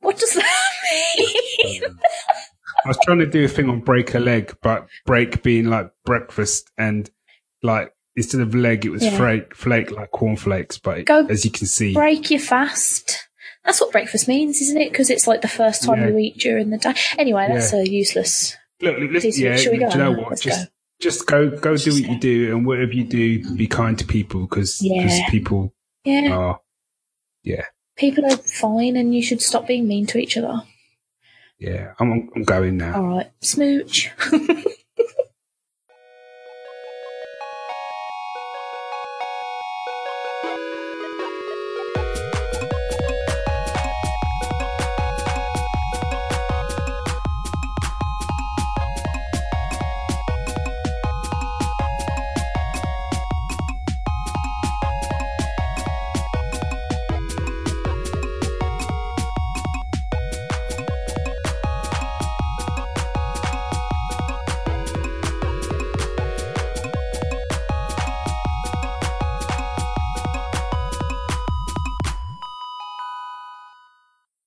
What 0.00 0.18
does 0.18 0.32
that 0.32 0.70
mean? 1.18 1.82
I 2.86 2.88
was 2.88 2.98
trying 3.04 3.18
to 3.18 3.26
do 3.26 3.44
a 3.44 3.48
thing 3.48 3.68
on 3.68 3.80
break 3.80 4.14
a 4.14 4.18
leg, 4.20 4.56
but 4.62 4.86
break 5.04 5.42
being 5.42 5.66
like 5.66 5.90
breakfast 6.04 6.70
and 6.78 7.10
like 7.62 7.92
instead 8.14 8.40
of 8.40 8.54
leg, 8.54 8.86
it 8.86 8.90
was 8.90 9.04
Yeah. 9.04 9.16
flake, 9.16 9.54
flake 9.54 9.90
like 9.90 10.10
cornflakes. 10.12 10.78
But 10.78 11.04
Go 11.04 11.26
as 11.26 11.44
you 11.44 11.50
can 11.50 11.66
see, 11.66 11.92
Break 11.92 12.30
your 12.30 12.40
fast. 12.40 13.28
That's 13.64 13.80
what 13.80 13.90
breakfast 13.92 14.28
means, 14.28 14.60
isn't 14.62 14.80
it? 14.80 14.92
Because 14.92 15.10
it's 15.10 15.26
like 15.26 15.42
the 15.42 15.48
first 15.48 15.82
time 15.82 16.00
Yeah. 16.00 16.08
you 16.08 16.18
eat 16.18 16.38
during 16.38 16.70
the 16.70 16.78
day. 16.78 16.94
Anyway, 17.18 17.46
that's 17.48 17.72
Yeah. 17.72 17.80
a 17.80 17.84
useless. 17.84 18.56
look, 18.80 18.98
look, 18.98 19.10
Please, 19.22 19.40
yeah, 19.40 19.56
shall 19.56 19.72
we 19.72 19.78
go 19.78 19.88
do 19.90 19.98
you 19.98 20.04
know 20.04 20.12
now? 20.12 20.18
what? 20.20 20.30
Let's 20.30 20.42
just, 20.42 20.66
go. 20.66 20.70
just 21.00 21.26
go, 21.26 21.50
go 21.50 21.76
do 21.76 21.92
what 21.92 22.10
you 22.10 22.18
do, 22.20 22.54
and 22.56 22.66
whatever 22.66 22.92
you 22.92 23.04
do, 23.04 23.56
be 23.56 23.66
kind 23.66 23.98
to 23.98 24.04
people 24.04 24.42
because 24.46 24.80
Yeah. 24.82 25.28
people 25.30 25.74
Yeah. 26.04 26.30
are 26.32 26.60
Yeah, 27.42 27.64
People 27.96 28.26
are 28.26 28.36
fine, 28.36 28.96
and 28.96 29.14
you 29.14 29.22
should 29.22 29.40
stop 29.40 29.66
being 29.66 29.86
mean 29.88 30.04
to 30.06 30.18
each 30.18 30.36
other. 30.36 30.62
Yeah. 31.58 31.94
I'm, 31.98 32.28
I'm 32.34 32.42
going 32.42 32.76
now. 32.76 32.96
All 32.96 33.08
right, 33.16 33.30
smooch. 33.40 34.10